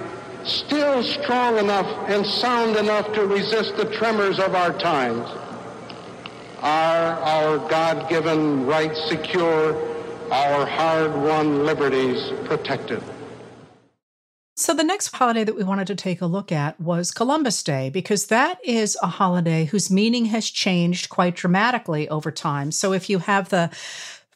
[0.52, 5.30] still strong enough and sound enough to resist the tremors of our times?
[6.62, 9.76] Are our God-given rights secure,
[10.32, 13.02] our hard-won liberties protected?
[14.58, 17.90] So, the next holiday that we wanted to take a look at was Columbus Day,
[17.90, 22.74] because that is a holiday whose meaning has changed quite dramatically over time.
[22.74, 23.70] So, if you have the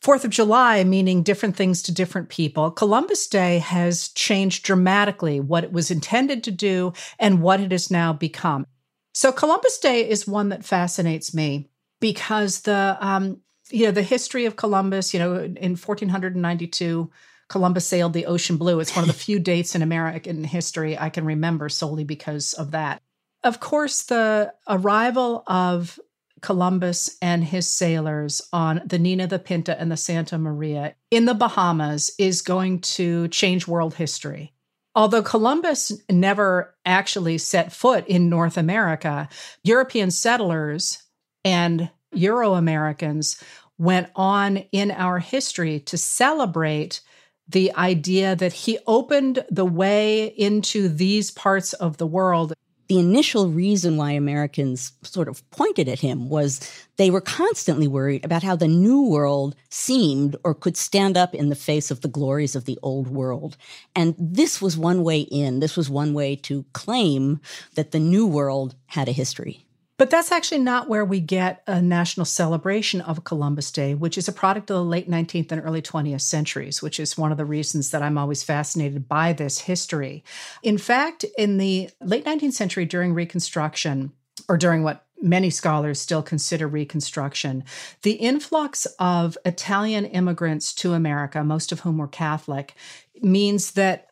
[0.03, 2.69] Fourth of July meaning different things to different people.
[2.71, 7.89] Columbus Day has changed dramatically what it was intended to do and what it has
[7.89, 8.67] now become.
[9.13, 11.69] So Columbus Day is one that fascinates me
[12.01, 13.39] because the um,
[13.69, 15.13] you know the history of Columbus.
[15.13, 17.09] You know, in 1492.
[17.49, 18.79] Columbus sailed the ocean blue.
[18.79, 22.71] It's one of the few dates in American history I can remember solely because of
[22.71, 23.01] that.
[23.43, 25.99] Of course, the arrival of
[26.43, 31.33] Columbus and his sailors on the Nina, the Pinta, and the Santa Maria in the
[31.33, 34.53] Bahamas is going to change world history.
[34.93, 39.27] Although Columbus never actually set foot in North America,
[39.63, 41.01] European settlers
[41.43, 43.41] and Euro Americans
[43.79, 47.01] went on in our history to celebrate
[47.47, 52.53] the idea that he opened the way into these parts of the world
[52.93, 56.59] the initial reason why Americans sort of pointed at him was
[56.97, 61.49] they were constantly worried about how the new world seemed or could stand up in
[61.49, 63.57] the face of the glories of the old world.
[63.95, 65.59] And this was one way in.
[65.59, 67.41] This was one way to claim
[67.73, 69.65] that the new world had a history.
[69.97, 74.27] But that's actually not where we get a national celebration of Columbus Day, which is
[74.27, 77.45] a product of the late 19th and early 20th centuries, which is one of the
[77.45, 80.23] reasons that I'm always fascinated by this history.
[80.63, 84.11] In fact, in the late 19th century, during Reconstruction,
[84.49, 87.63] or during what many scholars still consider Reconstruction,
[88.01, 92.73] the influx of Italian immigrants to America, most of whom were Catholic,
[93.21, 94.07] means that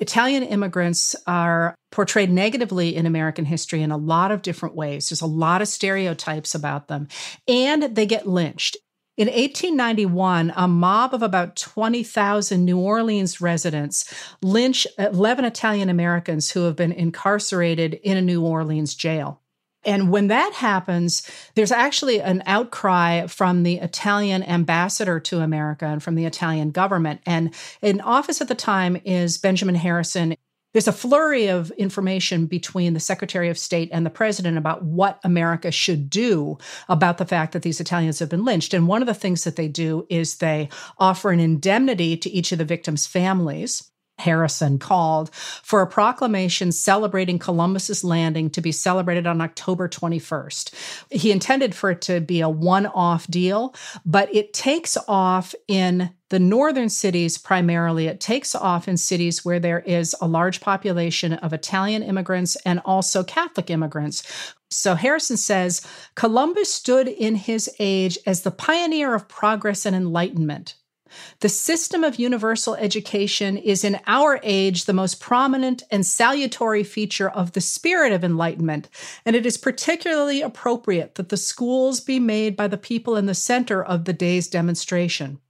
[0.00, 5.08] Italian immigrants are portrayed negatively in American history in a lot of different ways.
[5.08, 7.08] There's a lot of stereotypes about them,
[7.46, 8.76] and they get lynched.
[9.16, 16.64] In 1891, a mob of about 20,000 New Orleans residents lynch 11 Italian Americans who
[16.64, 19.40] have been incarcerated in a New Orleans jail.
[19.86, 26.02] And when that happens, there's actually an outcry from the Italian ambassador to America and
[26.02, 27.20] from the Italian government.
[27.26, 30.36] And in office at the time is Benjamin Harrison.
[30.72, 35.20] There's a flurry of information between the Secretary of State and the President about what
[35.22, 38.74] America should do about the fact that these Italians have been lynched.
[38.74, 40.68] And one of the things that they do is they
[40.98, 43.88] offer an indemnity to each of the victims' families.
[44.18, 50.72] Harrison called for a proclamation celebrating Columbus's landing to be celebrated on October 21st.
[51.10, 53.74] He intended for it to be a one-off deal,
[54.04, 58.06] but it takes off in the northern cities primarily.
[58.06, 62.80] It takes off in cities where there is a large population of Italian immigrants and
[62.84, 69.28] also Catholic immigrants so Harrison says Columbus stood in his age as the pioneer of
[69.28, 70.74] progress and enlightenment.
[71.40, 77.28] The system of universal education is in our age the most prominent and salutary feature
[77.28, 78.88] of the spirit of enlightenment,
[79.24, 83.34] and it is particularly appropriate that the schools be made by the people in the
[83.34, 85.40] center of the day's demonstration.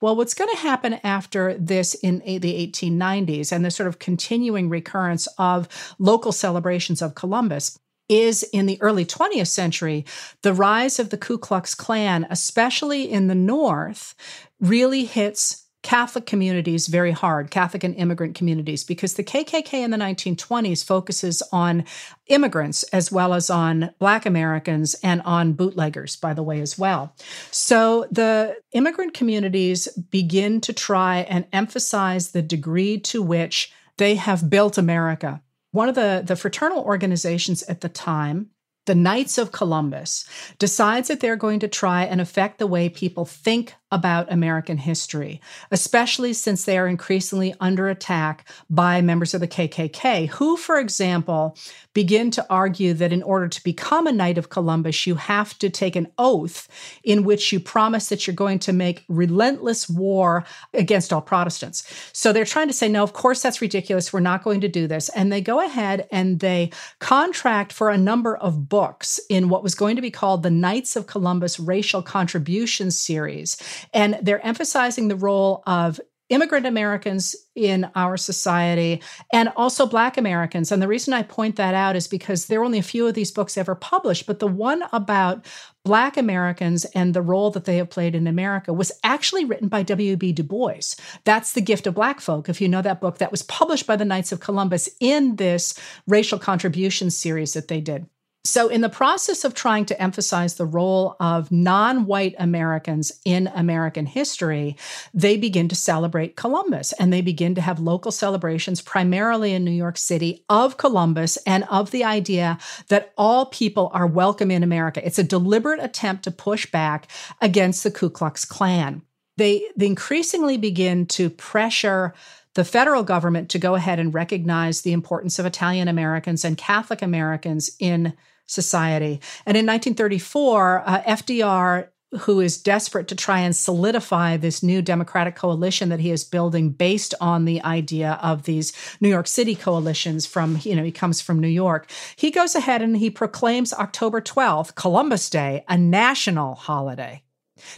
[0.00, 4.68] Well, what's going to happen after this in the 1890s and the sort of continuing
[4.68, 5.66] recurrence of
[5.98, 10.04] local celebrations of Columbus is in the early 20th century,
[10.42, 14.14] the rise of the Ku Klux Klan, especially in the North,
[14.60, 19.98] really hits Catholic communities very hard, Catholic and immigrant communities, because the KKK in the
[19.98, 21.84] 1920s focuses on
[22.26, 27.14] immigrants as well as on Black Americans and on bootleggers, by the way, as well.
[27.50, 34.48] So the immigrant communities begin to try and emphasize the degree to which they have
[34.48, 35.42] built America.
[35.74, 38.50] One of the, the fraternal organizations at the time
[38.86, 43.24] the Knights of Columbus decides that they're going to try and affect the way people
[43.24, 49.46] think about American history, especially since they are increasingly under attack by members of the
[49.46, 51.56] KKK, who, for example,
[51.94, 55.70] begin to argue that in order to become a Knight of Columbus, you have to
[55.70, 56.68] take an oath
[57.04, 61.84] in which you promise that you're going to make relentless war against all Protestants.
[62.12, 64.12] So they're trying to say, no, of course that's ridiculous.
[64.12, 65.08] We're not going to do this.
[65.10, 69.76] And they go ahead and they contract for a number of books in what was
[69.76, 73.56] going to be called the Knights of Columbus Racial Contributions series.
[73.92, 79.00] And they're emphasizing the role of immigrant Americans in our society
[79.32, 80.72] and also Black Americans.
[80.72, 83.14] And the reason I point that out is because there are only a few of
[83.14, 85.46] these books ever published, but the one about
[85.84, 89.84] Black Americans and the role that they have played in America was actually written by
[89.84, 90.32] W.B.
[90.32, 90.96] Du Bois.
[91.22, 93.94] That's The Gift of Black Folk, if you know that book, that was published by
[93.94, 98.08] the Knights of Columbus in this racial contribution series that they did.
[98.46, 103.46] So, in the process of trying to emphasize the role of non white Americans in
[103.46, 104.76] American history,
[105.14, 109.70] they begin to celebrate Columbus and they begin to have local celebrations, primarily in New
[109.70, 115.04] York City, of Columbus and of the idea that all people are welcome in America.
[115.04, 117.08] It's a deliberate attempt to push back
[117.40, 119.00] against the Ku Klux Klan.
[119.38, 122.12] They, they increasingly begin to pressure
[122.54, 127.02] the federal government to go ahead and recognize the importance of Italian Americans and Catholic
[127.02, 128.14] Americans in
[128.46, 129.20] society.
[129.46, 131.88] And in 1934, uh, FDR
[132.20, 136.70] who is desperate to try and solidify this new democratic coalition that he is building
[136.70, 141.20] based on the idea of these New York City coalitions from, you know, he comes
[141.20, 141.90] from New York.
[142.14, 147.23] He goes ahead and he proclaims October 12th, Columbus Day, a national holiday.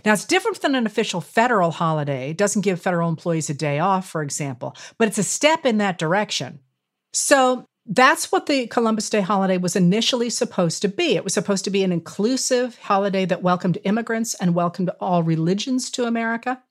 [0.04, 2.30] Now, it's different than an official federal holiday.
[2.30, 5.78] It doesn't give federal employees a day off, for example, but it's a step in
[5.78, 6.60] that direction.
[7.12, 11.14] So that's what the Columbus Day holiday was initially supposed to be.
[11.14, 15.90] It was supposed to be an inclusive holiday that welcomed immigrants and welcomed all religions
[15.92, 16.62] to America.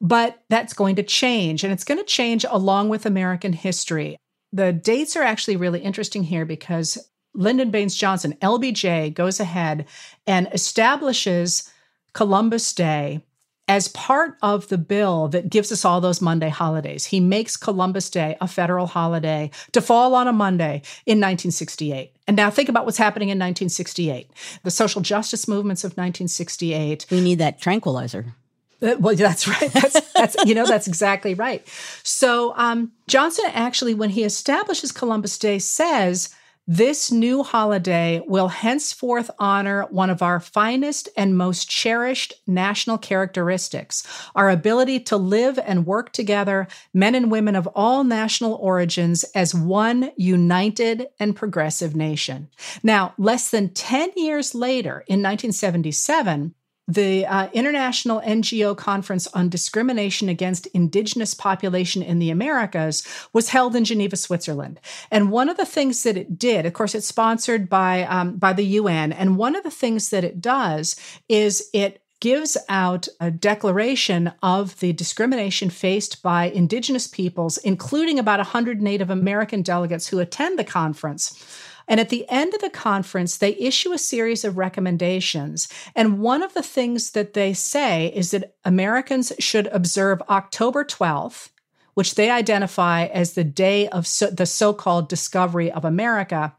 [0.00, 4.16] But that's going to change, and it's going to change along with American history.
[4.52, 6.96] The dates are actually really interesting here because
[7.34, 9.86] Lyndon Baines Johnson, LBJ, goes ahead
[10.26, 11.70] and establishes
[12.18, 13.22] Columbus Day
[13.68, 17.04] as part of the bill that gives us all those Monday holidays.
[17.04, 22.16] He makes Columbus Day a federal holiday to fall on a Monday in 1968.
[22.26, 24.32] And now think about what's happening in 1968.
[24.64, 27.06] The social justice movements of 1968.
[27.08, 28.34] We need that tranquilizer.
[28.82, 29.72] Uh, well, that's right.
[29.72, 31.64] That's, that's you know that's exactly right.
[32.02, 36.34] So um, Johnson actually, when he establishes Columbus Day, says
[36.70, 44.06] this new holiday will henceforth honor one of our finest and most cherished national characteristics
[44.34, 49.54] our ability to live and work together, men and women of all national origins, as
[49.54, 52.48] one united and progressive nation.
[52.82, 56.54] Now, less than 10 years later, in 1977,
[56.88, 63.76] the uh, International NGO Conference on Discrimination Against Indigenous Population in the Americas was held
[63.76, 64.80] in Geneva, Switzerland.
[65.10, 68.54] And one of the things that it did, of course, it's sponsored by um, by
[68.54, 70.96] the UN, and one of the things that it does
[71.28, 78.40] is it gives out a declaration of the discrimination faced by Indigenous peoples, including about
[78.40, 81.44] 100 Native American delegates who attend the conference.
[81.88, 85.68] And at the end of the conference, they issue a series of recommendations.
[85.96, 91.48] And one of the things that they say is that Americans should observe October 12th,
[91.94, 96.54] which they identify as the day of so, the so called discovery of America,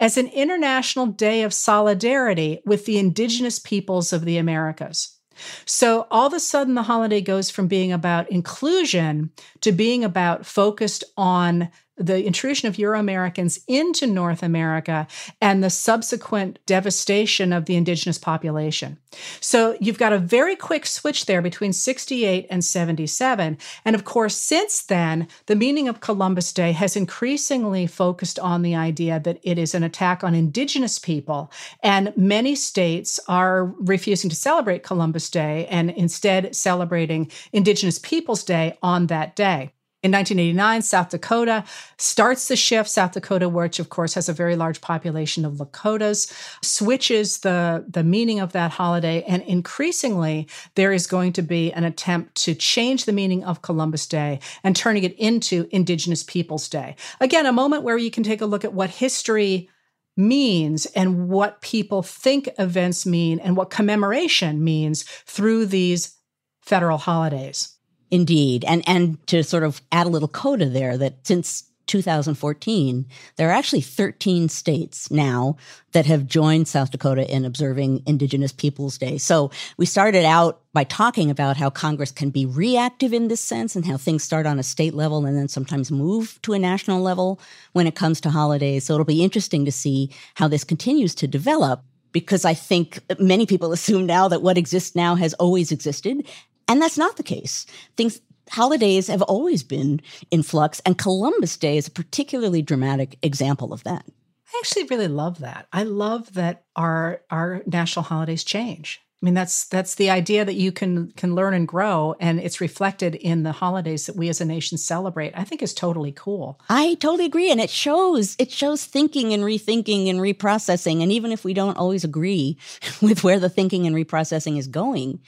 [0.00, 5.16] as an international day of solidarity with the indigenous peoples of the Americas.
[5.64, 9.30] So all of a sudden, the holiday goes from being about inclusion
[9.62, 15.06] to being about focused on the intrusion of Euro Americans into North America
[15.40, 18.98] and the subsequent devastation of the indigenous population.
[19.40, 23.58] So you've got a very quick switch there between 68 and 77.
[23.84, 28.74] And of course, since then, the meaning of Columbus Day has increasingly focused on the
[28.74, 31.52] idea that it is an attack on indigenous people.
[31.82, 38.78] And many states are refusing to celebrate Columbus Day and instead celebrating Indigenous Peoples Day
[38.82, 39.72] on that day.
[40.02, 41.62] In 1989, South Dakota
[41.96, 42.90] starts the shift.
[42.90, 48.02] South Dakota, which of course has a very large population of Lakotas, switches the, the
[48.02, 49.22] meaning of that holiday.
[49.22, 54.08] And increasingly, there is going to be an attempt to change the meaning of Columbus
[54.08, 56.96] Day and turning it into Indigenous Peoples Day.
[57.20, 59.68] Again, a moment where you can take a look at what history
[60.16, 66.16] means and what people think events mean and what commemoration means through these
[66.60, 67.76] federal holidays.
[68.12, 68.64] Indeed.
[68.66, 73.06] And and to sort of add a little coda there that since 2014,
[73.36, 75.56] there are actually 13 states now
[75.92, 79.16] that have joined South Dakota in observing Indigenous Peoples Day.
[79.16, 83.74] So we started out by talking about how Congress can be reactive in this sense
[83.74, 87.00] and how things start on a state level and then sometimes move to a national
[87.00, 87.40] level
[87.72, 88.84] when it comes to holidays.
[88.84, 91.82] So it'll be interesting to see how this continues to develop
[92.12, 96.26] because I think many people assume now that what exists now has always existed.
[96.72, 97.66] And that's not the case.
[97.98, 100.00] Things, holidays have always been
[100.30, 104.06] in flux, and Columbus Day is a particularly dramatic example of that.
[104.46, 105.66] I actually really love that.
[105.70, 109.02] I love that our our national holidays change.
[109.22, 112.60] I mean, that's that's the idea that you can can learn and grow, and it's
[112.60, 115.32] reflected in the holidays that we as a nation celebrate.
[115.36, 116.58] I think is totally cool.
[116.70, 121.02] I totally agree, and it shows it shows thinking and rethinking and reprocessing.
[121.02, 122.56] And even if we don't always agree
[123.02, 125.20] with where the thinking and reprocessing is going,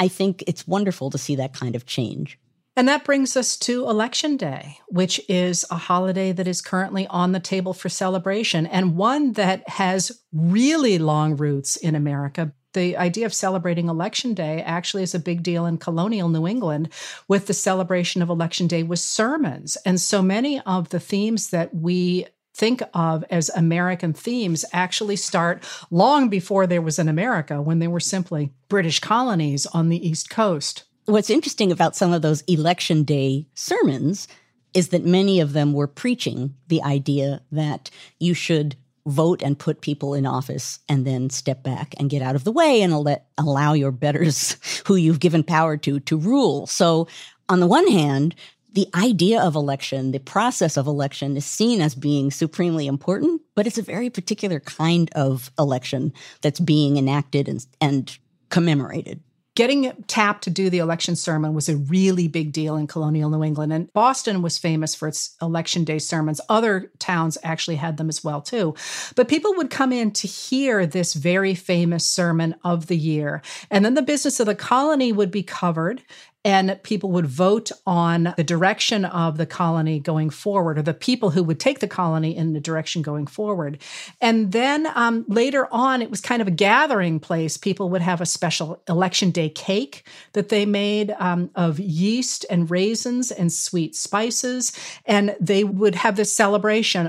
[0.00, 2.38] I think it's wonderful to see that kind of change.
[2.74, 7.32] And that brings us to Election Day, which is a holiday that is currently on
[7.32, 13.26] the table for celebration and one that has really long roots in America the idea
[13.26, 16.88] of celebrating election day actually is a big deal in colonial New England
[17.26, 19.76] with the celebration of election day with sermons.
[19.84, 22.26] And so many of the themes that we
[22.60, 27.88] think of as American themes actually start long before there was an America, when they
[27.88, 30.84] were simply British colonies on the East Coast.
[31.06, 34.28] What's interesting about some of those election day sermons
[34.74, 39.80] is that many of them were preaching the idea that you should vote and put
[39.80, 43.26] people in office and then step back and get out of the way and let
[43.38, 46.66] allow your betters who you've given power to to rule.
[46.66, 47.08] So
[47.48, 48.34] on the one hand,
[48.72, 53.66] the idea of election, the process of election is seen as being supremely important, but
[53.66, 58.18] it's a very particular kind of election that's being enacted and, and
[58.48, 59.22] commemorated
[59.60, 63.44] getting tapped to do the election sermon was a really big deal in colonial New
[63.44, 63.72] England.
[63.74, 66.40] And Boston was famous for its election day sermons.
[66.48, 68.74] Other towns actually had them as well, too.
[69.16, 73.42] But people would come in to hear this very famous sermon of the year.
[73.70, 76.02] And then the business of the colony would be covered
[76.44, 81.30] and people would vote on the direction of the colony going forward, or the people
[81.30, 83.80] who would take the colony in the direction going forward.
[84.20, 87.56] And then um, later on, it was kind of a gathering place.
[87.56, 92.70] People would have a special election day cake that they made um, of yeast and
[92.70, 94.72] raisins and sweet spices,
[95.04, 97.08] and they would have this celebration.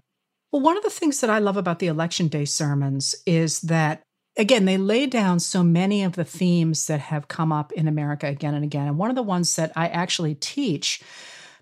[0.51, 4.03] Well, one of the things that I love about the election day sermons is that
[4.41, 8.25] again, they lay down so many of the themes that have come up in America
[8.25, 8.87] again and again.
[8.87, 11.01] And one of the ones that I actually teach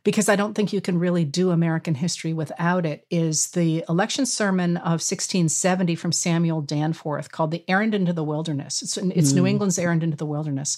[0.03, 4.25] because I don't think you can really do American history without it, is the election
[4.25, 8.81] sermon of 1670 from Samuel Danforth called The Errand into the Wilderness.
[8.81, 9.35] It's, it's mm.
[9.35, 10.77] New England's Errand into the Wilderness.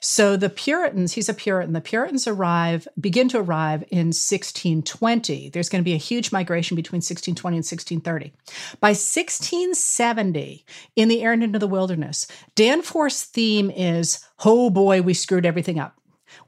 [0.00, 5.50] So the Puritans, he's a Puritan, the Puritans arrive, begin to arrive in 1620.
[5.50, 8.32] There's going to be a huge migration between 1620 and 1630.
[8.80, 10.64] By 1670,
[10.96, 15.98] in The Errand into the Wilderness, Danforth's theme is, oh boy, we screwed everything up.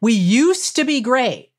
[0.00, 1.50] We used to be great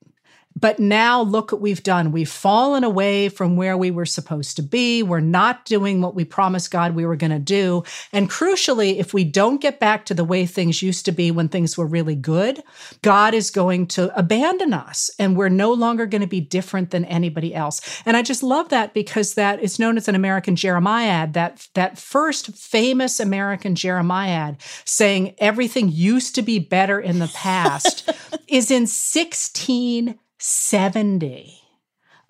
[0.62, 2.12] but now look what we've done.
[2.12, 5.03] We've fallen away from where we were supposed to be.
[5.03, 7.84] We're not doing what we promised God we were going to do.
[8.14, 11.49] And crucially, if we don't get back to the way things used to be when
[11.49, 12.62] things were really good,
[13.01, 17.05] God is going to abandon us and we're no longer going to be different than
[17.05, 17.82] anybody else.
[18.05, 21.97] And I just love that because that is known as an American jeremiad that, that
[21.97, 28.09] first famous American jeremiad saying everything used to be better in the past
[28.47, 31.61] is in 16 70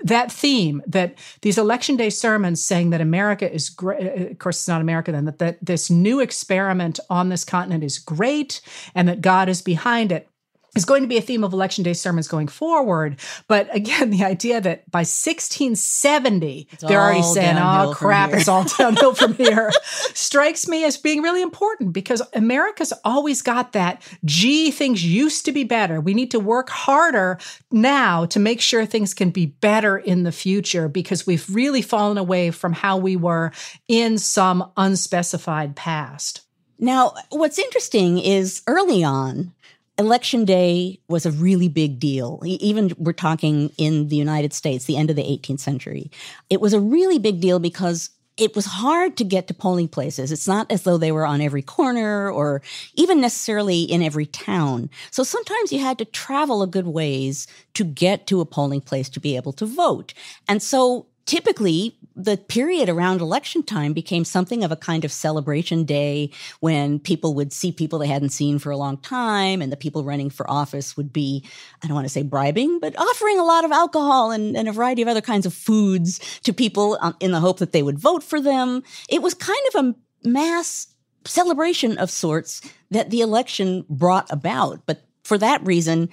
[0.04, 4.58] that theme that these election day sermons saying that America is great, uh, of course,
[4.58, 8.62] it's not America then, that, that this new experiment on this continent is great
[8.96, 10.28] and that God is behind it
[10.76, 13.20] is going to be a theme of election day sermons going forward.
[13.48, 18.66] But again, the idea that by 1670, it's they're already saying, oh crap, it's all
[18.78, 19.72] downhill from here,
[20.14, 25.52] strikes me as being really important because America's always got that, gee, things used to
[25.52, 26.00] be better.
[26.00, 27.38] We need to work harder
[27.72, 32.18] now to make sure things can be better in the future because we've really fallen
[32.18, 33.52] away from how we were
[33.88, 36.42] in some unspecified past.
[36.80, 39.54] Now, what's interesting is early on,
[39.98, 42.42] Election day was a really big deal.
[42.46, 46.10] Even we're talking in the United States, the end of the 18th century.
[46.50, 50.32] It was a really big deal because it was hard to get to polling places.
[50.32, 52.62] It's not as though they were on every corner or
[52.96, 54.90] even necessarily in every town.
[55.12, 59.10] So sometimes you had to travel a good ways to get to a polling place
[59.10, 60.14] to be able to vote.
[60.48, 65.86] And so typically the period around election time became something of a kind of celebration
[65.86, 69.78] day when people would see people they hadn't seen for a long time and the
[69.78, 71.44] people running for office would be
[71.82, 74.72] i don't want to say bribing but offering a lot of alcohol and, and a
[74.72, 78.00] variety of other kinds of foods to people um, in the hope that they would
[78.00, 78.84] vote for them.
[79.10, 80.88] It was kind of a mass
[81.26, 84.86] celebration of sorts that the election brought about.
[84.86, 86.10] But for that reason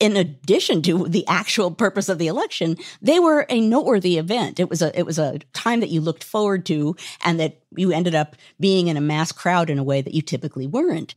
[0.00, 4.60] in addition to the actual purpose of the election, they were a noteworthy event.
[4.60, 7.92] It was a it was a time that you looked forward to and that you
[7.92, 11.14] ended up being in a mass crowd in a way that you typically weren't.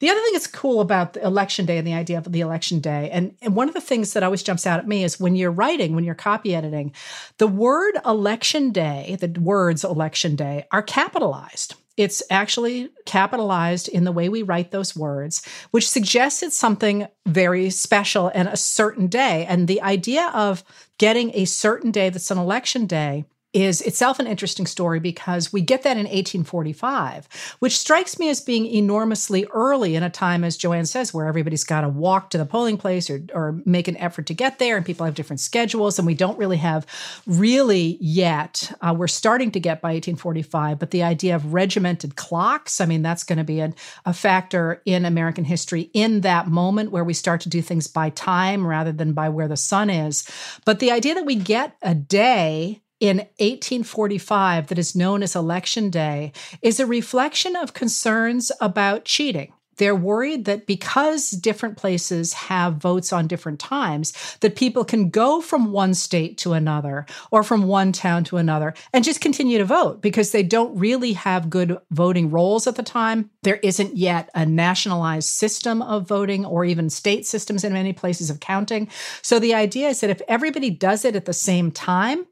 [0.00, 3.08] The other thing that's cool about election day and the idea of the election day,
[3.10, 5.52] and, and one of the things that always jumps out at me is when you're
[5.52, 6.92] writing, when you're copy editing,
[7.38, 11.74] the word election day, the words election day are capitalized.
[11.96, 17.70] It's actually capitalized in the way we write those words, which suggests it's something very
[17.70, 19.46] special and a certain day.
[19.46, 20.64] And the idea of
[20.98, 23.24] getting a certain day that's an election day
[23.54, 28.40] is itself an interesting story because we get that in 1845, which strikes me as
[28.40, 32.38] being enormously early in a time, as Joanne says, where everybody's got to walk to
[32.38, 35.38] the polling place or, or make an effort to get there, and people have different
[35.38, 35.98] schedules.
[35.98, 36.84] And we don't really have,
[37.26, 42.80] really yet, uh, we're starting to get by 1845, but the idea of regimented clocks,
[42.80, 43.72] I mean, that's going to be a,
[44.04, 48.10] a factor in American history in that moment where we start to do things by
[48.10, 50.28] time rather than by where the sun is.
[50.64, 55.90] But the idea that we get a day in 1845 that is known as Election
[55.90, 56.32] Day
[56.62, 59.52] is a reflection of concerns about cheating.
[59.76, 65.40] They're worried that because different places have votes on different times, that people can go
[65.40, 69.64] from one state to another or from one town to another and just continue to
[69.64, 73.30] vote because they don't really have good voting rolls at the time.
[73.42, 78.30] There isn't yet a nationalized system of voting or even state systems in many places
[78.30, 78.88] of counting.
[79.22, 82.26] So the idea is that if everybody does it at the same time,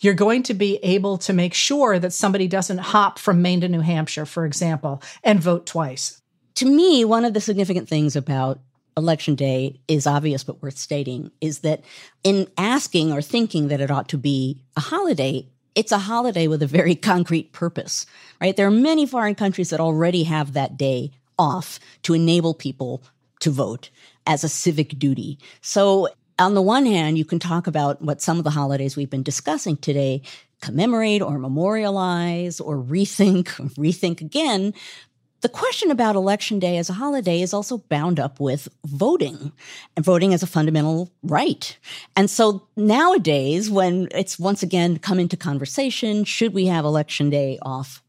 [0.00, 3.68] you're going to be able to make sure that somebody doesn't hop from Maine to
[3.68, 6.20] New Hampshire, for example, and vote twice.
[6.56, 8.60] To me, one of the significant things about
[8.96, 11.82] election day is obvious but worth stating is that
[12.24, 16.62] in asking or thinking that it ought to be a holiday, it's a holiday with
[16.62, 18.06] a very concrete purpose,
[18.40, 18.56] right?
[18.56, 23.02] There are many foreign countries that already have that day off to enable people
[23.40, 23.90] to vote
[24.26, 25.38] as a civic duty.
[25.60, 26.08] So
[26.42, 29.22] on the one hand, you can talk about what some of the holidays we've been
[29.22, 30.22] discussing today
[30.60, 33.44] commemorate or memorialize or rethink,
[33.76, 34.74] rethink again.
[35.40, 39.52] The question about Election Day as a holiday is also bound up with voting
[39.96, 41.76] and voting as a fundamental right.
[42.14, 47.58] And so nowadays, when it's once again come into conversation, should we have Election Day
[47.62, 48.02] off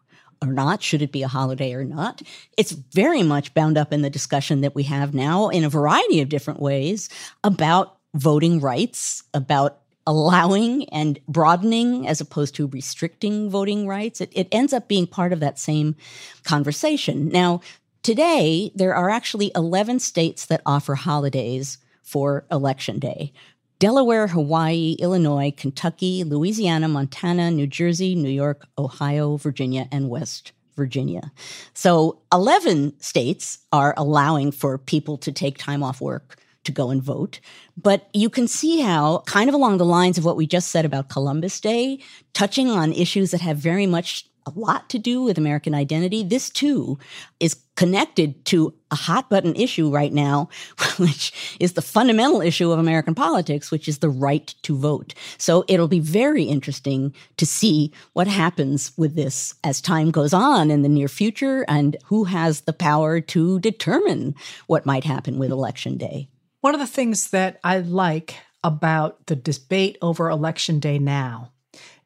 [0.43, 0.83] or not?
[0.83, 2.21] Should it be a holiday or not?
[2.55, 6.21] It's very much bound up in the discussion that we have now in a variety
[6.21, 7.09] of different ways
[7.43, 14.21] about voting rights, about allowing and broadening as opposed to restricting voting rights.
[14.21, 15.95] It, it ends up being part of that same
[16.43, 17.29] conversation.
[17.29, 17.61] Now,
[18.01, 23.31] today, there are actually 11 states that offer holidays for Election Day.
[23.79, 31.31] Delaware, Hawaii, Illinois, Kentucky, Louisiana, Montana, New Jersey, New York, Ohio, Virginia, and West Virginia.
[31.73, 37.01] So 11 states are allowing for people to take time off work to go and
[37.01, 37.39] vote.
[37.77, 40.85] But you can see how, kind of along the lines of what we just said
[40.85, 41.99] about Columbus Day,
[42.33, 46.23] touching on issues that have very much a lot to do with American identity.
[46.23, 46.97] This too
[47.39, 50.49] is connected to a hot button issue right now,
[50.97, 55.13] which is the fundamental issue of American politics, which is the right to vote.
[55.37, 60.69] So it'll be very interesting to see what happens with this as time goes on
[60.69, 64.35] in the near future and who has the power to determine
[64.67, 66.27] what might happen with election day.
[66.63, 71.51] One of the things that I like about the debate over election day now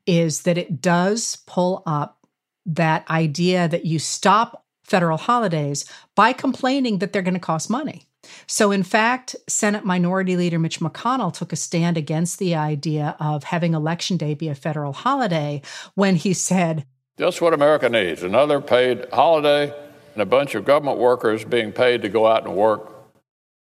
[0.08, 2.26] is that it does pull up
[2.66, 5.86] that idea that you stop federal holidays
[6.16, 8.08] by complaining that they're going to cost money.
[8.48, 13.44] So, in fact, Senate Minority Leader Mitch McConnell took a stand against the idea of
[13.44, 15.62] having Election Day be a federal holiday
[15.94, 16.84] when he said,
[17.20, 19.72] Just what America needs another paid holiday
[20.14, 22.97] and a bunch of government workers being paid to go out and work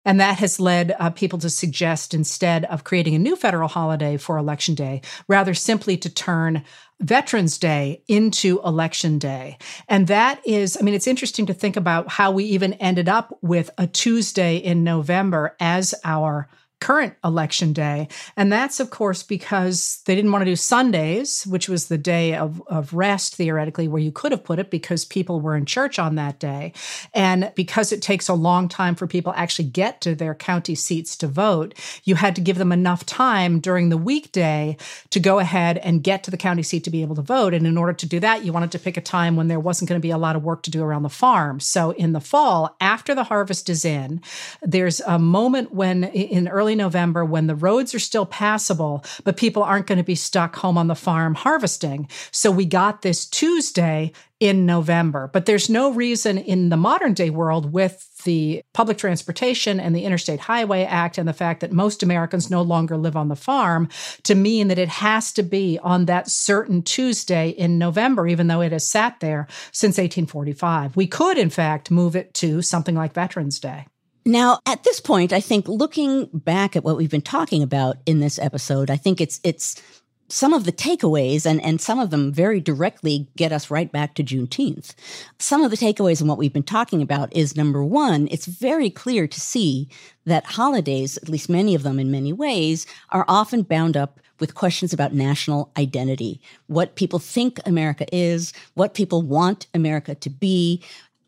[0.07, 4.17] and that has led uh, people to suggest instead of creating a new federal holiday
[4.17, 6.65] for Election Day, rather simply to turn
[7.01, 9.59] Veterans Day into Election Day.
[9.89, 13.37] And that is, I mean, it's interesting to think about how we even ended up
[13.43, 16.49] with a Tuesday in November as our
[16.81, 18.09] current election day.
[18.37, 22.35] And that's, of course, because they didn't want to do Sundays, which was the day
[22.35, 25.99] of, of rest, theoretically, where you could have put it because people were in church
[25.99, 26.73] on that day.
[27.15, 31.17] And because it takes a long time for people actually get to their county seats
[31.17, 31.75] to vote,
[32.05, 34.77] you had to give them enough time during the weekday
[35.11, 37.55] to go ahead and get to the county seat to be able to vote.
[37.55, 39.89] And in order to do that, you wanted to pick a time when there wasn't
[39.89, 41.59] going to be a lot of work to do around the farm.
[41.59, 44.21] So in the fall, after the harvest is in,
[44.61, 49.37] there's a moment when in early early November when the roads are still passable, but
[49.37, 52.09] people aren't going to be stuck home on the farm harvesting.
[52.33, 54.11] So we got this Tuesday
[54.41, 55.31] in November.
[55.33, 60.05] But there's no reason in the modern day world with the public transportation and the
[60.05, 63.89] Interstate Highway Act and the fact that most Americans no longer live on the farm
[64.25, 68.61] to mean that it has to be on that certain Tuesday in November, even though
[68.61, 70.97] it has sat there since 1845.
[70.97, 73.87] We could, in fact, move it to something like Veterans Day.
[74.27, 78.19] Now, at this point, I think looking back at what we've been talking about in
[78.19, 79.81] this episode, I think it's it's
[80.29, 84.17] some of the takeaways, and, and some of them very directly get us right back
[84.17, 84.95] to Juneteenth.
[85.39, 88.91] Some of the takeaways in what we've been talking about is number one, it's very
[88.91, 89.89] clear to see
[90.25, 94.55] that holidays, at least many of them in many ways, are often bound up with
[94.55, 100.83] questions about national identity, what people think America is, what people want America to be,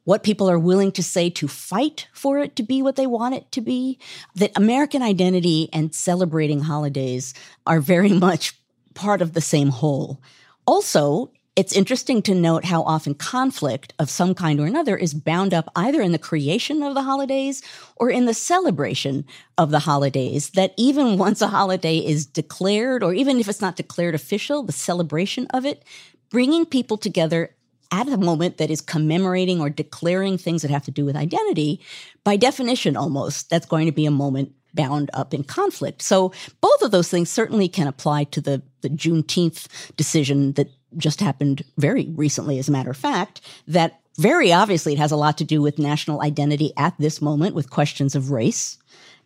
[0.08, 3.34] what people are willing to say to fight for it to be what they want
[3.34, 3.98] it to be.
[4.36, 7.34] That American identity and celebrating holidays
[7.66, 8.58] are very much
[8.94, 10.18] part of the same whole.
[10.66, 15.52] Also, it's interesting to note how often conflict of some kind or another is bound
[15.52, 17.62] up either in the creation of the holidays
[17.96, 19.26] or in the celebration
[19.58, 20.48] of the holidays.
[20.50, 24.72] That even once a holiday is declared, or even if it's not declared official, the
[24.72, 25.84] celebration of it,
[26.30, 27.54] bringing people together
[27.90, 31.80] at a moment that is commemorating or declaring things that have to do with identity,
[32.24, 36.02] by definition almost, that's going to be a moment bound up in conflict.
[36.02, 39.66] So both of those things certainly can apply to the, the Juneteenth
[39.96, 44.98] decision that just happened very recently, as a matter of fact, that very obviously it
[44.98, 48.78] has a lot to do with national identity at this moment with questions of race.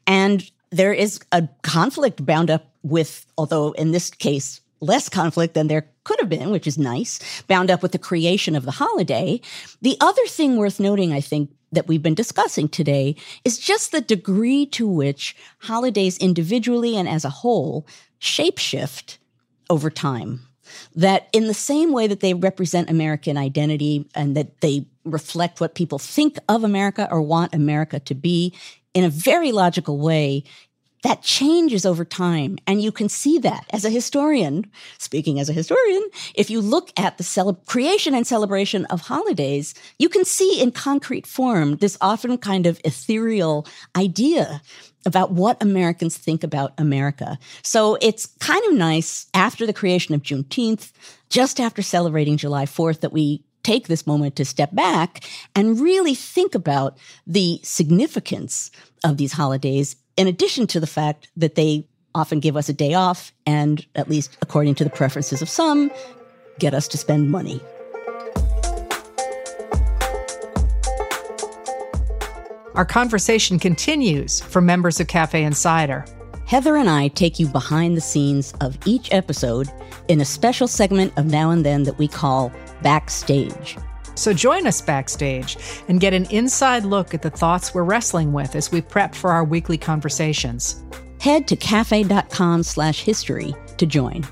[0.06, 5.68] And there is a conflict bound up with, although in this case, less conflict than
[5.68, 9.40] there could have been, which is nice, bound up with the creation of the holiday.
[9.80, 14.02] The other thing worth noting, I think, that we've been discussing today is just the
[14.02, 17.86] degree to which holidays individually and as a whole
[18.20, 19.16] shapeshift
[19.70, 20.40] over time.
[20.94, 25.74] That in the same way that they represent American identity and that they reflect what
[25.74, 28.54] people think of America or want America to be,
[28.94, 30.44] in a very logical way,
[31.02, 32.58] that changes over time.
[32.66, 36.02] And you can see that as a historian, speaking as a historian,
[36.34, 40.70] if you look at the cele- creation and celebration of holidays, you can see in
[40.70, 44.62] concrete form this often kind of ethereal idea
[45.04, 47.38] about what Americans think about America.
[47.62, 50.92] So it's kind of nice after the creation of Juneteenth,
[51.28, 56.14] just after celebrating July 4th, that we take this moment to step back and really
[56.14, 58.70] think about the significance
[59.04, 62.94] of these holidays in addition to the fact that they often give us a day
[62.94, 65.90] off and, at least according to the preferences of some,
[66.58, 67.60] get us to spend money.
[72.74, 76.04] Our conversation continues for members of Cafe Insider.
[76.46, 79.68] Heather and I take you behind the scenes of each episode
[80.08, 82.52] in a special segment of Now and Then that we call
[82.82, 83.76] Backstage.
[84.14, 85.56] So join us backstage
[85.88, 89.30] and get an inside look at the thoughts we're wrestling with as we prep for
[89.30, 90.84] our weekly conversations.
[91.20, 94.24] Head to cafe.com slash history to join.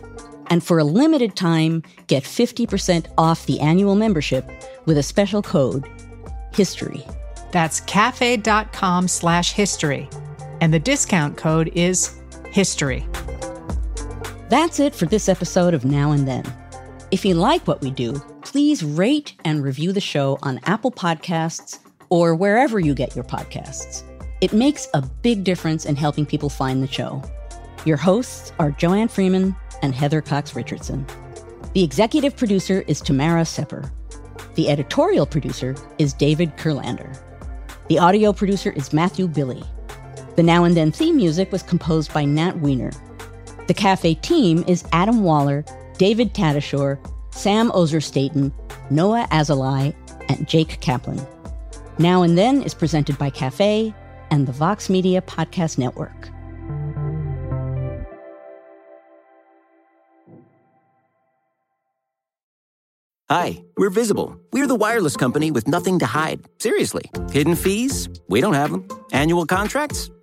[0.49, 4.51] And for a limited time, get 50% off the annual membership
[4.85, 5.89] with a special code,
[6.53, 7.07] HISTORY.
[7.53, 10.09] That's cafe.com slash history.
[10.61, 12.21] And the discount code is
[12.53, 13.07] HISTORY.
[14.49, 16.45] That's it for this episode of Now and Then.
[17.13, 18.21] If you like what we do,
[18.51, 21.79] please rate and review the show on Apple Podcasts
[22.09, 24.03] or wherever you get your podcasts.
[24.41, 27.23] It makes a big difference in helping people find the show.
[27.85, 31.07] Your hosts are Joanne Freeman and Heather Cox Richardson.
[31.75, 33.89] The executive producer is Tamara Sepper.
[34.57, 37.17] The editorial producer is David Kurlander.
[37.89, 39.63] The audio producer is Matthew Billy.
[40.35, 42.91] The Now and Then theme music was composed by Nat Weiner.
[43.69, 45.65] The cafe team is Adam Waller,
[45.99, 46.99] David Tatasciore,
[47.31, 48.53] Sam Ozer Staten,
[48.91, 49.95] Noah Azulai,
[50.29, 51.25] and Jake Kaplan.
[51.99, 53.95] Now and Then is presented by Cafe
[54.31, 56.31] and the Vox Media Podcast Network.
[63.29, 64.37] Hi, we're Visible.
[64.53, 66.41] We're the wireless company with nothing to hide.
[66.59, 67.09] Seriously.
[67.31, 68.09] Hidden fees?
[68.29, 68.89] We don't have them.
[69.13, 70.11] Annual contracts?